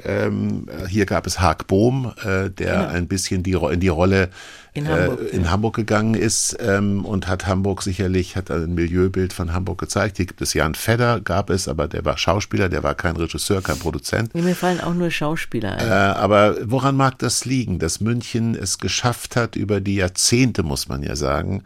[0.04, 2.88] ähm, hier gab es Haag Bohm, äh, der ja.
[2.88, 4.30] ein bisschen die, in die Rolle
[4.74, 5.50] in Hamburg, äh, in ja.
[5.50, 10.16] Hamburg gegangen ist ähm, und hat Hamburg sicherlich, hat ein Milieubild von Hamburg gezeigt.
[10.16, 13.60] Hier gibt es Jan Fedder, gab es, aber der war Schauspieler, der war kein Regisseur,
[13.60, 14.34] kein Produzent.
[14.34, 15.86] Mir fallen auch nur Schauspieler ein.
[15.86, 20.88] Äh, aber woran mag das liegen, dass München es geschafft hat, über die Jahrzehnte, muss
[20.88, 21.64] man ja sagen,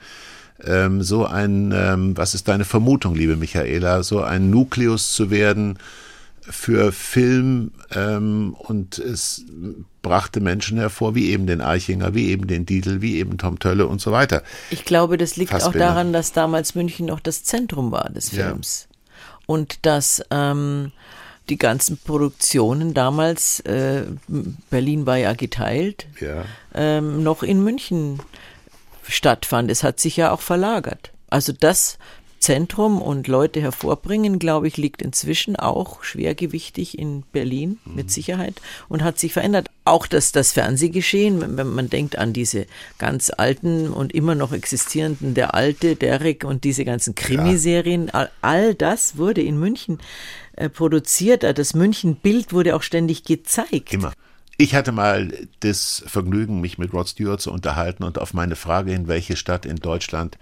[0.65, 5.79] ähm, so ein, ähm, was ist deine Vermutung, liebe Michaela, so ein Nukleus zu werden,
[6.49, 9.45] für Film ähm, und es
[10.03, 13.87] brachte Menschen hervor, wie eben den Eichinger, wie eben den Dietl, wie eben Tom Tölle
[13.87, 14.43] und so weiter.
[14.71, 15.87] Ich glaube, das liegt Fassbinder.
[15.87, 18.89] auch daran, dass damals München noch das Zentrum war des Films.
[18.89, 18.97] Ja.
[19.47, 20.93] Und dass ähm,
[21.49, 24.05] die ganzen Produktionen damals, äh,
[24.71, 26.45] Berlin war ja geteilt, ja.
[26.75, 28.21] Ähm, noch in München
[29.09, 29.71] stattfand.
[29.71, 31.13] Es hat sich ja auch verlagert.
[31.29, 31.99] Also das
[32.39, 37.95] Zentrum und Leute hervorbringen, glaube ich, liegt inzwischen auch schwergewichtig in Berlin mhm.
[37.95, 39.69] mit Sicherheit und hat sich verändert.
[39.85, 42.67] Auch das, das Fernsehgeschehen, wenn man denkt an diese
[42.99, 48.75] ganz alten und immer noch existierenden Der Alte, Derek und diese ganzen Krimiserien, all, all
[48.75, 49.99] das wurde in München
[50.57, 51.43] äh, produziert.
[51.43, 53.93] Das München-Bild wurde auch ständig gezeigt.
[53.93, 54.13] Immer.
[54.59, 55.31] Ich hatte mal
[55.61, 59.67] das Vergnügen, mich mit Rod Stewart zu unterhalten und auf meine Frage hin, welche Stadt
[59.67, 60.39] in Deutschland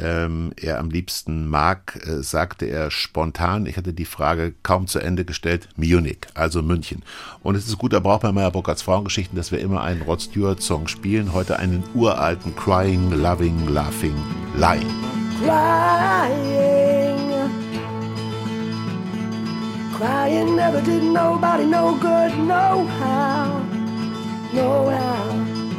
[0.00, 4.98] ähm, er am liebsten mag, äh, sagte er spontan, ich hatte die Frage kaum zu
[4.98, 7.02] Ende gestellt, Munich, also München.
[7.42, 10.62] Und es ist guter Brauch bei Meyer Burkhardts Frauengeschichten, dass wir immer einen Rod Stewart
[10.62, 14.14] Song spielen, heute einen uralten Crying, Loving, Laughing,
[14.56, 14.86] Lying.
[15.42, 16.70] Crying,
[19.96, 23.62] crying never did nobody no good, no how,
[24.52, 25.69] no how.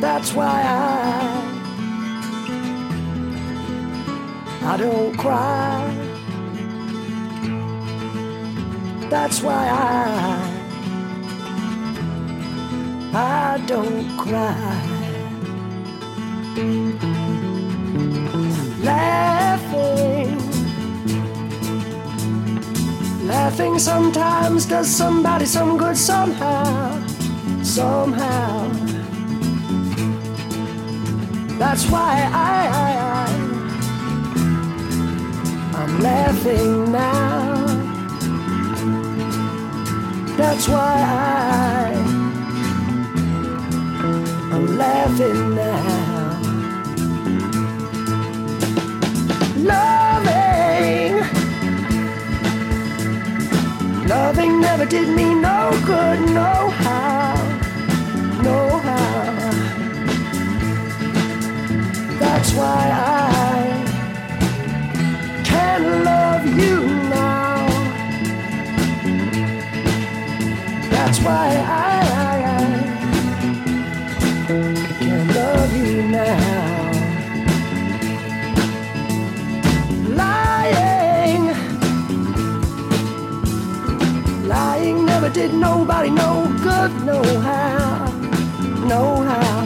[0.00, 1.48] That's why I
[4.62, 5.94] I don't cry.
[9.10, 10.58] That's why I
[13.12, 14.98] I don't cry.
[18.82, 20.38] Laughing,
[23.26, 27.04] laughing sometimes does somebody some good somehow,
[27.62, 28.97] somehow.
[31.58, 33.28] That's why I, I, I
[35.80, 37.66] I'm laughing now.
[40.36, 42.08] That's why I
[44.54, 45.98] I'm laughing now.
[49.72, 51.12] Loving,
[54.06, 57.27] loving never did me no good, no how,
[62.48, 63.68] That's why I
[65.44, 66.80] can love you
[67.10, 67.66] now.
[70.90, 72.00] That's why I,
[74.98, 76.90] can love you now.
[80.16, 81.44] Lying,
[84.48, 88.10] lying never did nobody no good, no how,
[88.86, 89.57] no how.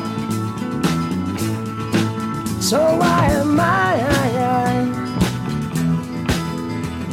[2.72, 4.00] So why am I,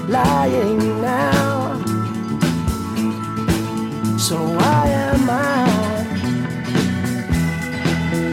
[0.07, 1.76] lying now?
[4.18, 5.68] So why am I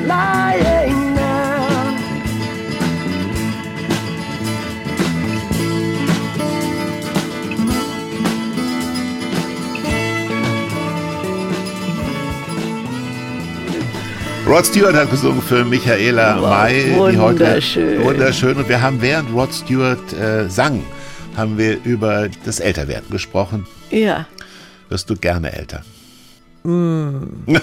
[0.07, 0.76] lying
[14.47, 16.85] Rod Stewart hat gesungen für Michaela Wow, May.
[16.85, 18.05] Die heute, wunderschön.
[18.05, 18.57] wunderschön.
[18.57, 20.85] Und wir haben während Rod Stewart äh, sang,
[21.37, 23.67] haben wir über das Älterwerden gesprochen.
[23.91, 24.27] Ja,
[24.89, 25.83] Wirst du gerne älter?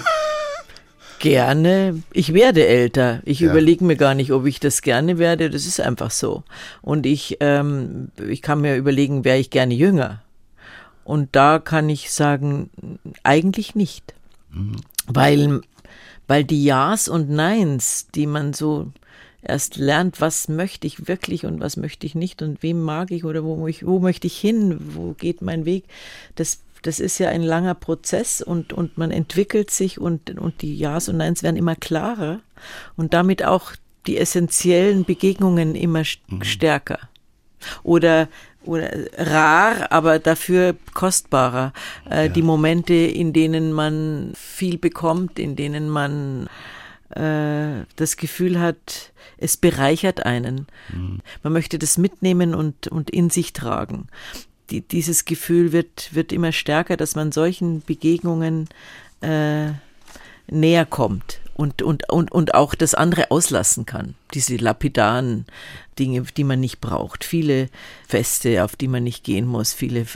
[1.18, 2.02] gerne.
[2.12, 3.20] Ich werde älter.
[3.24, 3.50] Ich Ja.
[3.50, 5.48] überlege mir gar nicht, ob ich das gerne werde.
[5.48, 6.42] Das ist einfach so.
[6.82, 10.20] Und ich, ähm, ich kann mir überlegen, wäre ich gerne jünger.
[11.02, 12.68] Und da kann ich sagen,
[13.22, 14.14] eigentlich nicht.
[15.06, 15.60] Weil,
[16.26, 18.90] weil die Ja's und Neins, die man so
[19.42, 23.24] erst lernt, was möchte ich wirklich und was möchte ich nicht und wem mag ich
[23.24, 25.84] oder wo, ich, wo möchte ich hin, wo geht mein Weg,
[26.34, 30.76] das, das ist ja ein langer Prozess und, und man entwickelt sich und, und die
[30.76, 32.40] Ja's und Neins werden immer klarer
[32.96, 33.72] und damit auch
[34.06, 36.98] die essentiellen Begegnungen immer st- stärker.
[37.82, 38.28] Oder,
[38.66, 41.72] oder rar, aber dafür kostbarer.
[42.08, 46.48] Äh, Die Momente, in denen man viel bekommt, in denen man
[47.10, 50.66] äh, das Gefühl hat, es bereichert einen.
[51.42, 54.08] Man möchte das mitnehmen und, und in sich tragen.
[54.70, 58.68] Die, dieses Gefühl wird, wird immer stärker, dass man solchen Begegnungen
[59.20, 59.72] äh,
[60.46, 64.14] näher kommt und, und, und, und auch das andere auslassen kann.
[64.34, 65.46] Diese lapidaren
[65.98, 67.24] Dinge, die man nicht braucht.
[67.24, 67.68] Viele
[68.08, 70.06] Feste, auf die man nicht gehen muss, viele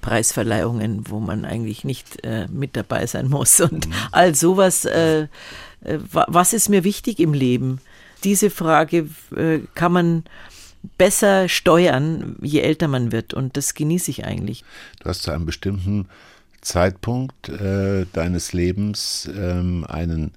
[0.00, 4.84] Preisverleihungen, wo man eigentlich nicht äh, mit dabei sein muss und all sowas.
[4.84, 5.22] Äh,
[5.84, 7.80] äh, wa- was ist mir wichtig im Leben?
[8.24, 10.24] Diese Frage äh, kann man
[10.98, 13.34] besser steuern, je älter man wird.
[13.34, 14.64] Und das genieße ich eigentlich.
[15.00, 16.08] Du hast zu einem bestimmten
[16.60, 20.32] Zeitpunkt äh, deines Lebens ähm, einen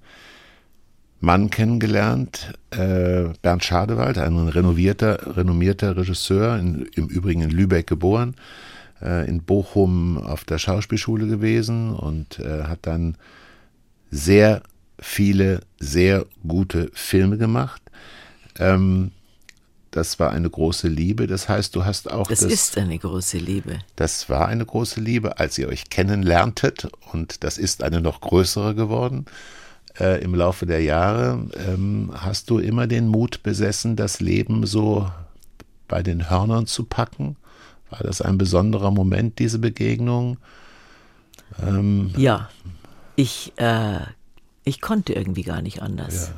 [1.20, 8.36] Mann kennengelernt, äh, Bernd Schadewald, ein renovierter, renommierter Regisseur, in, im Übrigen in Lübeck geboren,
[9.02, 13.18] äh, in Bochum auf der Schauspielschule gewesen und äh, hat dann
[14.12, 14.62] sehr
[15.00, 17.82] viele, sehr gute Filme gemacht.
[18.60, 19.12] Ähm,
[19.92, 21.26] das war eine große Liebe.
[21.26, 23.80] Das heißt, du hast auch Das, das ist eine große Liebe.
[23.96, 28.76] das war eine große Liebe, als ihr euch kennenlerntet und das ist eine noch größere
[28.76, 29.26] geworden.
[30.00, 35.10] Äh, Im Laufe der Jahre ähm, hast du immer den Mut besessen, das Leben so
[35.88, 37.38] bei den Hörnern zu packen.
[37.90, 40.38] War das ein besonderer Moment, diese Begegnung?
[41.62, 42.50] Ähm, Ja,
[43.16, 44.00] ich, äh,
[44.64, 46.32] ich konnte irgendwie gar nicht anders.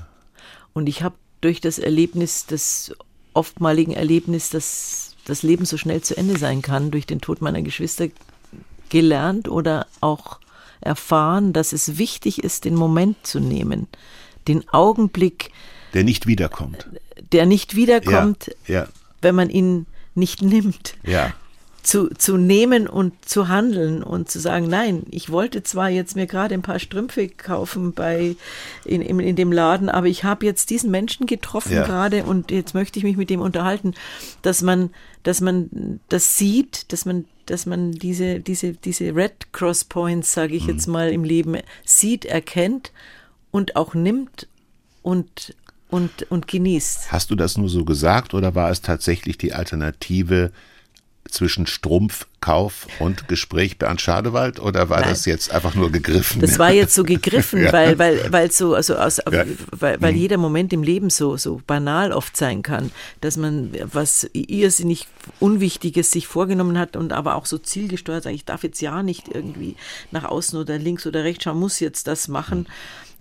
[0.74, 2.93] Und ich habe durch das Erlebnis, das
[3.34, 7.62] oftmaligen Erlebnis, dass das Leben so schnell zu Ende sein kann, durch den Tod meiner
[7.62, 8.08] Geschwister
[8.89, 10.39] gelernt oder auch
[10.82, 13.88] erfahren, dass es wichtig ist, den Moment zu nehmen,
[14.47, 15.51] den Augenblick,
[15.93, 16.88] der nicht wiederkommt.
[17.32, 18.88] der nicht wiederkommt, Ja,
[19.21, 20.95] wenn man ihn nicht nimmt.
[21.03, 21.34] ja,
[21.88, 26.28] zu, zu nehmen und zu handeln und zu sagen, nein, ich wollte zwar jetzt mir
[26.28, 28.36] gerade ein paar Strümpfe kaufen bei
[28.84, 31.86] in, in, in dem Laden, aber ich habe jetzt diesen Menschen getroffen Ja.
[31.86, 33.94] gerade und jetzt möchte ich mich mit dem unterhalten,
[34.42, 34.90] dass man,
[35.24, 40.56] dass man das sieht, dass man, dass man diese, diese, diese Red Cross Points, sage
[40.56, 42.92] ich jetzt mal, im Leben sieht, erkennt
[43.50, 44.50] und auch nimmt
[45.04, 45.56] und,
[45.90, 47.14] und, und genießt.
[47.14, 50.52] Hast du das nur so gesagt oder war es tatsächlich die Alternative,
[51.30, 55.09] zwischen Strumpfkauf und Gespräch Bernd Schadewald oder war Nein.
[55.09, 56.41] das jetzt einfach nur gegriffen?
[56.41, 57.73] Das war jetzt so gegriffen, Ja.
[57.73, 59.43] weil, weil, weil so, also aus, Ja.
[59.71, 64.30] weil, weil jeder Moment im Leben so, so banal oft sein kann, dass man was
[64.34, 65.07] irrsinnig
[65.39, 69.28] Unwichtiges sich vorgenommen hat und aber auch so zielgesteuert sagt, ich darf jetzt ja nicht
[69.34, 69.75] irgendwie
[70.11, 72.67] nach außen oder links oder rechts schauen, muss jetzt das machen,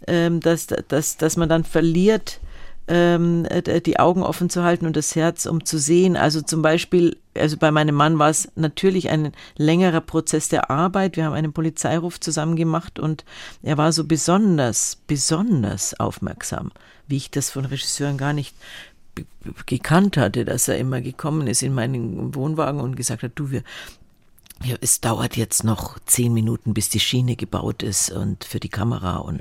[0.07, 2.41] ähm, dass, dass, dass man dann verliert,
[2.89, 6.17] ähm, äh, die Augen offen zu halten und das Herz, um zu sehen.
[6.17, 11.17] Also zum Beispiel, also bei meinem Mann war es natürlich ein längerer Prozess der Arbeit.
[11.17, 13.25] Wir haben einen Polizeiruf zusammen gemacht und
[13.63, 16.73] er war so besonders, besonders aufmerksam,
[17.09, 18.55] wie ich das von Regisseuren gar nicht
[19.65, 23.63] gekannt hatte, dass er immer gekommen ist in meinen Wohnwagen und gesagt hat, du, wir,
[24.65, 28.71] ja, es dauert jetzt noch zehn Minuten, bis die Schiene gebaut ist und für die
[28.71, 29.41] Kamera und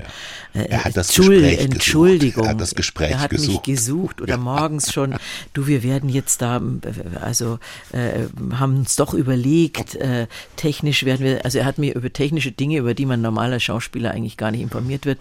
[0.52, 1.72] äh, Er hat das Entschuld- Gespräch gesucht.
[1.74, 2.44] Entschuldigung.
[2.44, 3.48] Er hat das Gespräch er hat gesucht.
[3.48, 5.14] mich gesucht oder morgens schon.
[5.54, 6.60] Du, wir werden jetzt da,
[7.20, 7.58] also
[7.92, 12.52] äh, haben uns doch überlegt, äh, technisch werden wir, also er hat mir über technische
[12.52, 15.18] Dinge, über die man normaler Schauspieler eigentlich gar nicht informiert wird,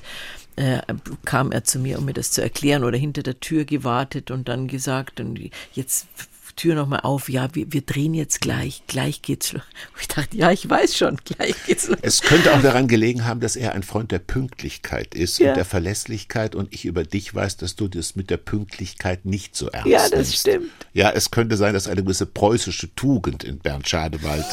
[0.57, 0.79] äh,
[1.23, 4.49] kam er zu mir, um mir das zu erklären oder hinter der Tür gewartet und
[4.49, 5.39] dann gesagt und
[5.73, 6.07] jetzt
[6.55, 9.63] Tür nochmal auf, ja, wir, wir drehen jetzt gleich, gleich geht's los.
[9.99, 11.97] Ich dachte, ja, ich weiß schon, gleich geht's los.
[12.01, 15.49] Es könnte auch daran gelegen haben, dass er ein Freund der Pünktlichkeit ist Ja.
[15.49, 19.55] und der Verlässlichkeit und ich über dich weiß, dass du das mit der Pünktlichkeit nicht
[19.55, 20.35] so ernst Ja, das nimmst.
[20.39, 20.71] stimmt.
[20.93, 24.45] Ja, es könnte sein, dass eine gewisse preußische Tugend in Bernd Schadewald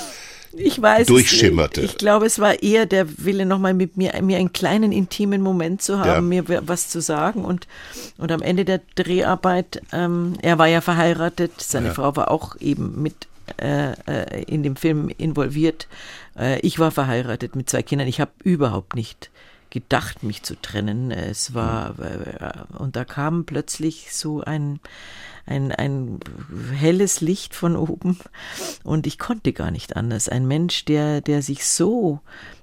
[0.55, 1.07] Ich weiß.
[1.07, 1.81] durchschimmerte.
[1.83, 1.93] nicht.
[1.93, 5.83] Ich glaube, es war eher der Wille, nochmal mit mir, mir einen kleinen intimen Moment
[5.83, 6.43] zu haben, Ja.
[6.43, 7.45] mir was zu sagen.
[7.45, 7.67] Und,
[8.19, 11.95] und am Ende der Dreharbeit, ähm, er war ja verheiratet, seine Ja.
[11.95, 13.15] Frau war auch eben mit
[13.61, 15.89] äh, äh, in dem Film involviert.
[16.39, 18.07] Äh, ich war verheiratet mit zwei Kindern.
[18.09, 19.31] Ich habe überhaupt nicht
[19.73, 21.11] gedacht, mich zu trennen.
[21.11, 24.81] Es war, äh, und da kam plötzlich so ein,
[25.47, 26.21] ein, ein
[26.79, 28.19] helles Licht von oben
[28.85, 30.29] und ich konnte gar nicht anders.
[30.29, 32.21] Ein Mensch, der, der sich so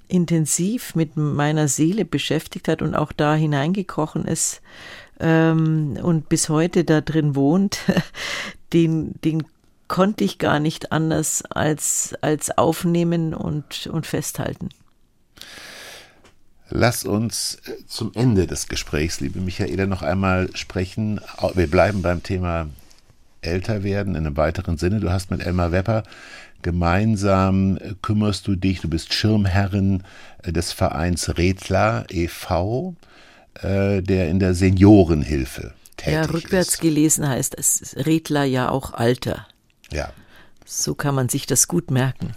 [0.07, 4.61] intensiv mit meiner Seele beschäftigt hat und auch da hineingekrochen ist
[5.19, 7.79] ähm, und bis heute da drin wohnt,
[8.73, 9.43] den, den
[9.87, 14.69] konnte ich gar nicht anders als, als aufnehmen und, und festhalten.
[16.69, 21.19] Lass uns äh, zum Ende des Gesprächs, liebe Michaela, noch einmal sprechen.
[21.55, 22.69] Wir bleiben beim Thema
[23.41, 24.99] älter werden in einem weiteren Sinne.
[24.99, 26.03] Du hast mit Elmar Wepper
[26.61, 30.03] gemeinsam äh, kümmerst du dich, du bist Schirmherrin
[30.43, 32.95] äh, des Vereins Redler e.V.,
[33.61, 36.79] der in der Seniorenhilfe tätig Ja, rückwärts ist.
[36.81, 39.47] gelesen heißt es Redler ja auch Alter.
[39.91, 40.13] Ja.
[40.65, 42.35] So kann man sich das gut merken.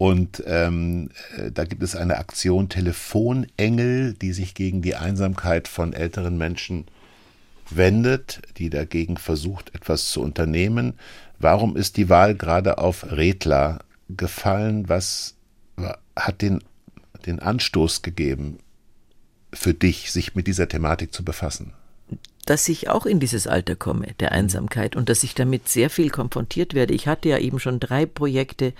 [0.00, 5.92] Und ähm, äh, da gibt es eine Aktion Telefonengel, die sich gegen die Einsamkeit von
[5.92, 6.86] älteren Menschen
[7.68, 10.94] wendet, die dagegen versucht, etwas zu unternehmen.
[11.38, 14.88] Warum ist die Wahl gerade auf Redler gefallen?
[14.88, 15.34] Was
[15.76, 16.64] wa- hat den,
[17.26, 18.56] den Anstoß gegeben
[19.52, 21.74] für dich, sich mit dieser Thematik zu befassen?
[22.50, 26.10] Dass ich auch in dieses Alter komme, der Einsamkeit, und dass ich damit sehr viel
[26.10, 26.92] konfrontiert werde.
[26.94, 28.72] Ich hatte ja eben schon drei Projekte,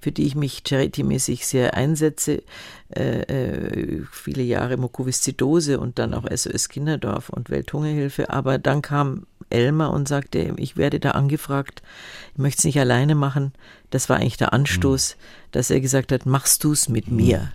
[0.00, 2.42] für die ich mich charity-mäßig sehr einsetze.
[2.88, 8.30] Äh, äh, viele Jahre Mukoviszidose und dann auch SOS Kinderdorf und Welthungerhilfe.
[8.30, 11.82] Aber dann kam Elmar und sagte, ich werde da angefragt,
[12.32, 13.52] ich möchte es nicht alleine machen.
[13.90, 15.16] Das war eigentlich der Anstoß,
[15.52, 17.52] dass er gesagt hat, machst du es mit mir?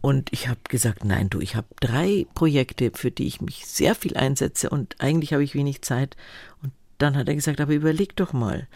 [0.00, 3.94] Und ich habe gesagt, nein, du, ich habe drei Projekte, für die ich mich sehr
[3.94, 6.16] viel einsetze und eigentlich habe ich wenig Zeit.
[6.62, 8.68] Und dann hat er gesagt, aber überleg doch mal.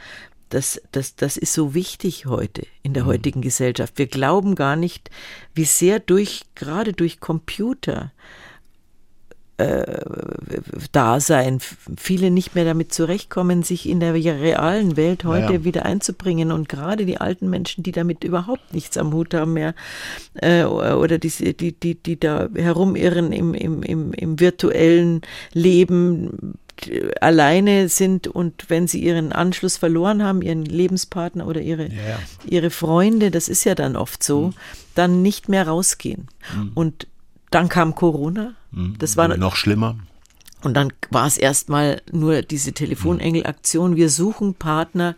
[0.50, 3.98] Das, das, das ist so wichtig heute in der heutigen Gesellschaft.
[3.98, 5.10] Wir glauben gar nicht,
[5.54, 8.12] wie sehr durch, gerade durch Computer,
[10.92, 11.58] Dasein
[11.96, 15.64] viele nicht mehr damit zurechtkommen, sich in der realen Welt heute Naja.
[15.64, 19.74] wieder einzubringen und gerade die alten Menschen, die damit überhaupt nichts am Hut haben mehr
[20.34, 26.54] äh, oder die, die, die, die da herumirren im, im, im, im virtuellen Leben
[27.20, 32.18] alleine sind und wenn sie ihren Anschluss verloren haben, ihren Lebenspartner oder ihre, Ja.
[32.44, 34.52] ihre Freunde, das ist ja dann oft so,
[34.96, 36.26] dann nicht mehr rausgehen.
[36.74, 37.06] Und
[37.50, 38.54] dann kam Corona.
[38.98, 39.96] Das war noch schlimmer.
[40.62, 43.96] und dann war es erstmal nur diese Telefonengel-Aktion.
[43.96, 45.14] Wir suchen Partner,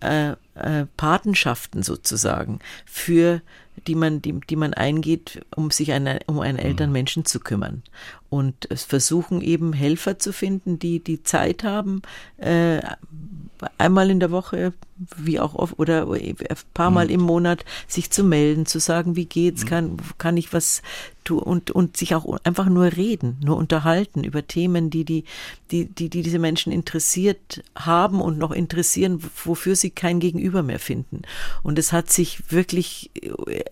[0.00, 3.40] äh, äh, Patenschaften sozusagen, für
[3.86, 7.82] die man, die, die man eingeht, um sich eine, um einen älteren Menschen zu kümmern.
[8.28, 12.02] Und versuchen eben Helfer zu finden, die die Zeit haben,
[12.36, 12.80] äh,
[13.78, 14.72] einmal in der Woche,
[15.16, 16.36] wie auch oft, oder ein
[16.74, 20.82] paar Mal im Monat sich zu melden, zu sagen, wie geht's, kann, kann ich was
[21.30, 25.24] und, und sich auch einfach nur reden, nur unterhalten über Themen, die, die,
[25.70, 30.78] die, die, die diese Menschen interessiert haben und noch interessieren, wofür sie kein Gegenüber mehr
[30.78, 31.22] finden.
[31.62, 33.10] Und es hat sich wirklich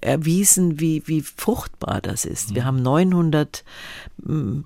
[0.01, 2.55] erwiesen, wie, wie fruchtbar das ist.
[2.55, 3.65] Wir haben 900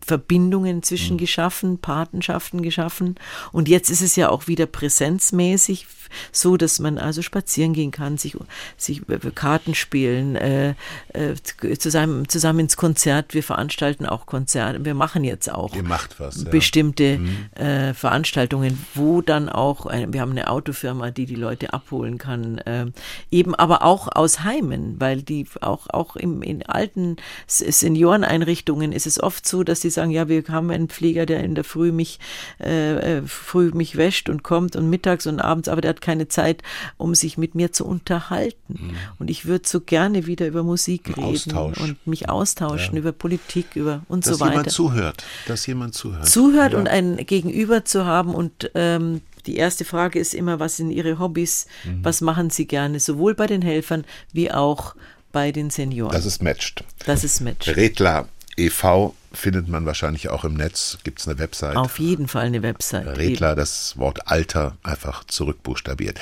[0.04, 3.16] Verbindungen zwischen geschaffen, Patenschaften geschaffen.
[3.52, 5.86] Und jetzt ist es ja auch wieder präsenzmäßig
[6.32, 8.36] so, dass man also spazieren gehen kann, sich,
[8.76, 9.02] sich
[9.34, 10.74] Karten spielen, äh,
[11.12, 11.34] äh,
[11.78, 13.34] zusammen, zusammen ins Konzert.
[13.34, 14.84] Wir veranstalten auch Konzerte.
[14.84, 15.74] Wir machen jetzt auch
[16.18, 16.50] was, ja.
[16.50, 17.50] bestimmte mhm.
[17.54, 22.58] äh, Veranstaltungen, wo dann auch, äh, wir haben eine Autofirma, die die Leute abholen kann,
[22.58, 22.86] äh,
[23.30, 29.22] eben aber auch aus Heimen, weil die auch, auch im, in alten Senioreneinrichtungen ist es
[29.22, 32.18] oft so, dass sie sagen, ja, wir haben einen Pfleger, der in der Früh mich,
[32.58, 36.62] äh früh mich wäscht und kommt und mittags und abends, aber der hat keine Zeit,
[36.96, 38.74] um sich mit mir zu unterhalten.
[38.80, 38.96] Mhm.
[39.18, 41.80] Und ich würde so gerne wieder über Musik Ein reden Austausch.
[41.80, 43.00] und mich austauschen ja.
[43.00, 44.62] über Politik, über und dass so weiter.
[44.62, 46.28] Dass jemand zuhört, dass jemand zuhört.
[46.28, 46.78] Zuhört ja.
[46.78, 51.18] und ein Gegenüber zu haben und ähm, die erste Frage ist immer, was sind Ihre
[51.18, 51.66] Hobbys?
[51.84, 52.04] Mhm.
[52.04, 53.00] Was machen Sie gerne?
[53.00, 54.94] Sowohl bei den Helfern wie auch
[55.32, 56.12] bei den Senioren.
[56.12, 56.84] Das ist matched.
[57.04, 57.76] Das ist matched.
[57.76, 59.14] Redler e.V.
[59.32, 60.98] findet man wahrscheinlich auch im Netz.
[61.04, 61.76] Gibt es eine Website?
[61.76, 63.18] Auf jeden Fall eine Website.
[63.18, 66.20] Redler, das Wort Alter einfach zurückbuchstabiert.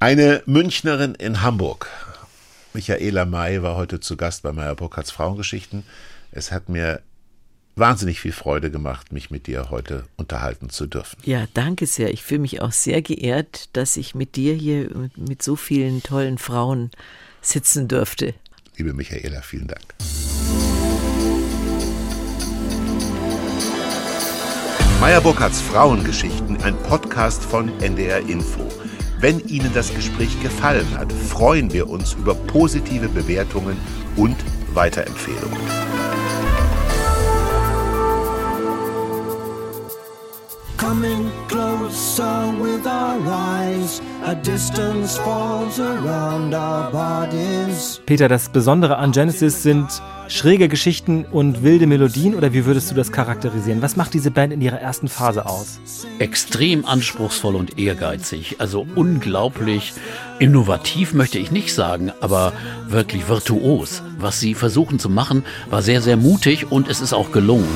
[0.00, 1.88] Eine Münchnerin in Hamburg.
[2.72, 5.84] Michaela May war heute zu Gast bei Meyer Burkhardts Frauengeschichten.
[6.32, 7.00] Es hat mir
[7.76, 11.18] wahnsinnig viel Freude gemacht, mich mit dir heute unterhalten zu dürfen.
[11.24, 12.12] Ja, danke sehr.
[12.12, 16.38] Ich fühle mich auch sehr geehrt, dass ich mit dir hier mit so vielen tollen
[16.38, 16.90] Frauen
[17.40, 18.34] sitzen durfte.
[18.76, 19.94] Liebe Michaela, vielen Dank.
[25.00, 28.62] Meyer Burkhardts Frauengeschichten, ein Podcast von NDR Info.
[29.20, 33.76] Wenn Ihnen das Gespräch gefallen hat, freuen wir uns über positive Bewertungen
[34.16, 34.36] und
[34.72, 35.58] Weiterempfehlungen.
[40.76, 48.00] Coming closer with our eyes, a distance falls around our bodies.
[48.06, 49.86] Peter, das Besondere an Genesis sind
[50.26, 53.82] schräge Geschichten und wilde Melodien oder wie würdest du das charakterisieren?
[53.82, 55.78] Was macht diese Band in ihrer ersten Phase aus?
[56.18, 59.92] Extrem anspruchsvoll und ehrgeizig, also unglaublich
[60.40, 62.52] innovativ möchte ich nicht sagen, aber
[62.88, 64.02] wirklich virtuos.
[64.18, 67.68] Was sie versuchen zu machen, war sehr, sehr mutig und es ist auch gelungen.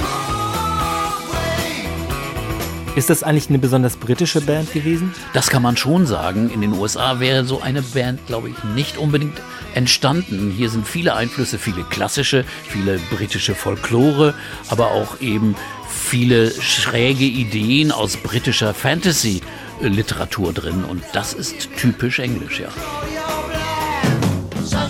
[2.99, 5.15] Ist das eigentlich eine besonders britische Band gewesen?
[5.33, 6.51] Das kann man schon sagen.
[6.51, 9.41] In den USA wäre so eine Band, glaube ich, nicht unbedingt
[9.73, 10.51] entstanden.
[10.51, 14.35] Hier sind viele Einflüsse, viele klassische, viele britische Folklore,
[14.69, 15.55] aber auch eben
[15.89, 20.83] viele schräge Ideen aus britischer Fantasy-Literatur drin.
[20.83, 22.69] Und das ist typisch englisch, ja.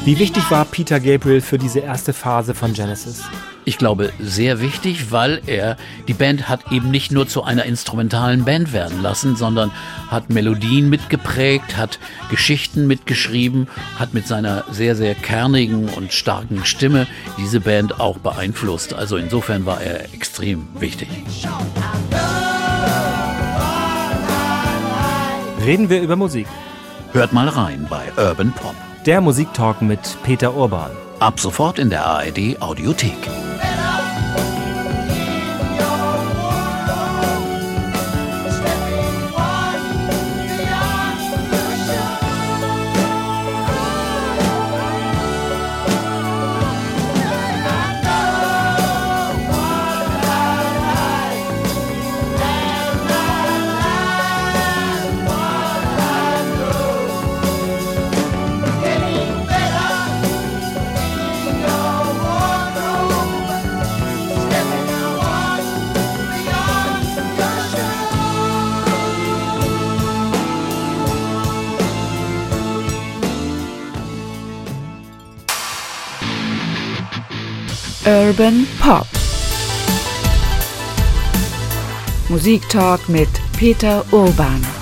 [0.06, 3.24] Wie wichtig war Peter Gabriel für diese erste Phase von Genesis?
[3.68, 5.76] Ich glaube, sehr wichtig, weil er
[6.08, 9.70] die Band hat eben nicht nur zu einer instrumentalen Band werden lassen, sondern
[10.08, 11.98] hat Melodien mitgeprägt, hat
[12.30, 17.06] Geschichten mitgeschrieben, hat mit seiner sehr, sehr kernigen und starken Stimme
[17.36, 18.94] diese Band auch beeinflusst.
[18.94, 21.08] Also insofern war er extrem wichtig.
[25.62, 26.46] Reden wir über Musik.
[27.12, 28.74] Hört mal rein bei Urban Pop.
[29.04, 30.90] Der Musiktalk mit Peter Urban.
[31.20, 33.18] Ab sofort in der ARD Audiothek.
[78.08, 79.06] Urban Pop.
[82.30, 83.28] Musiktalk mit
[83.58, 84.77] Peter Urban.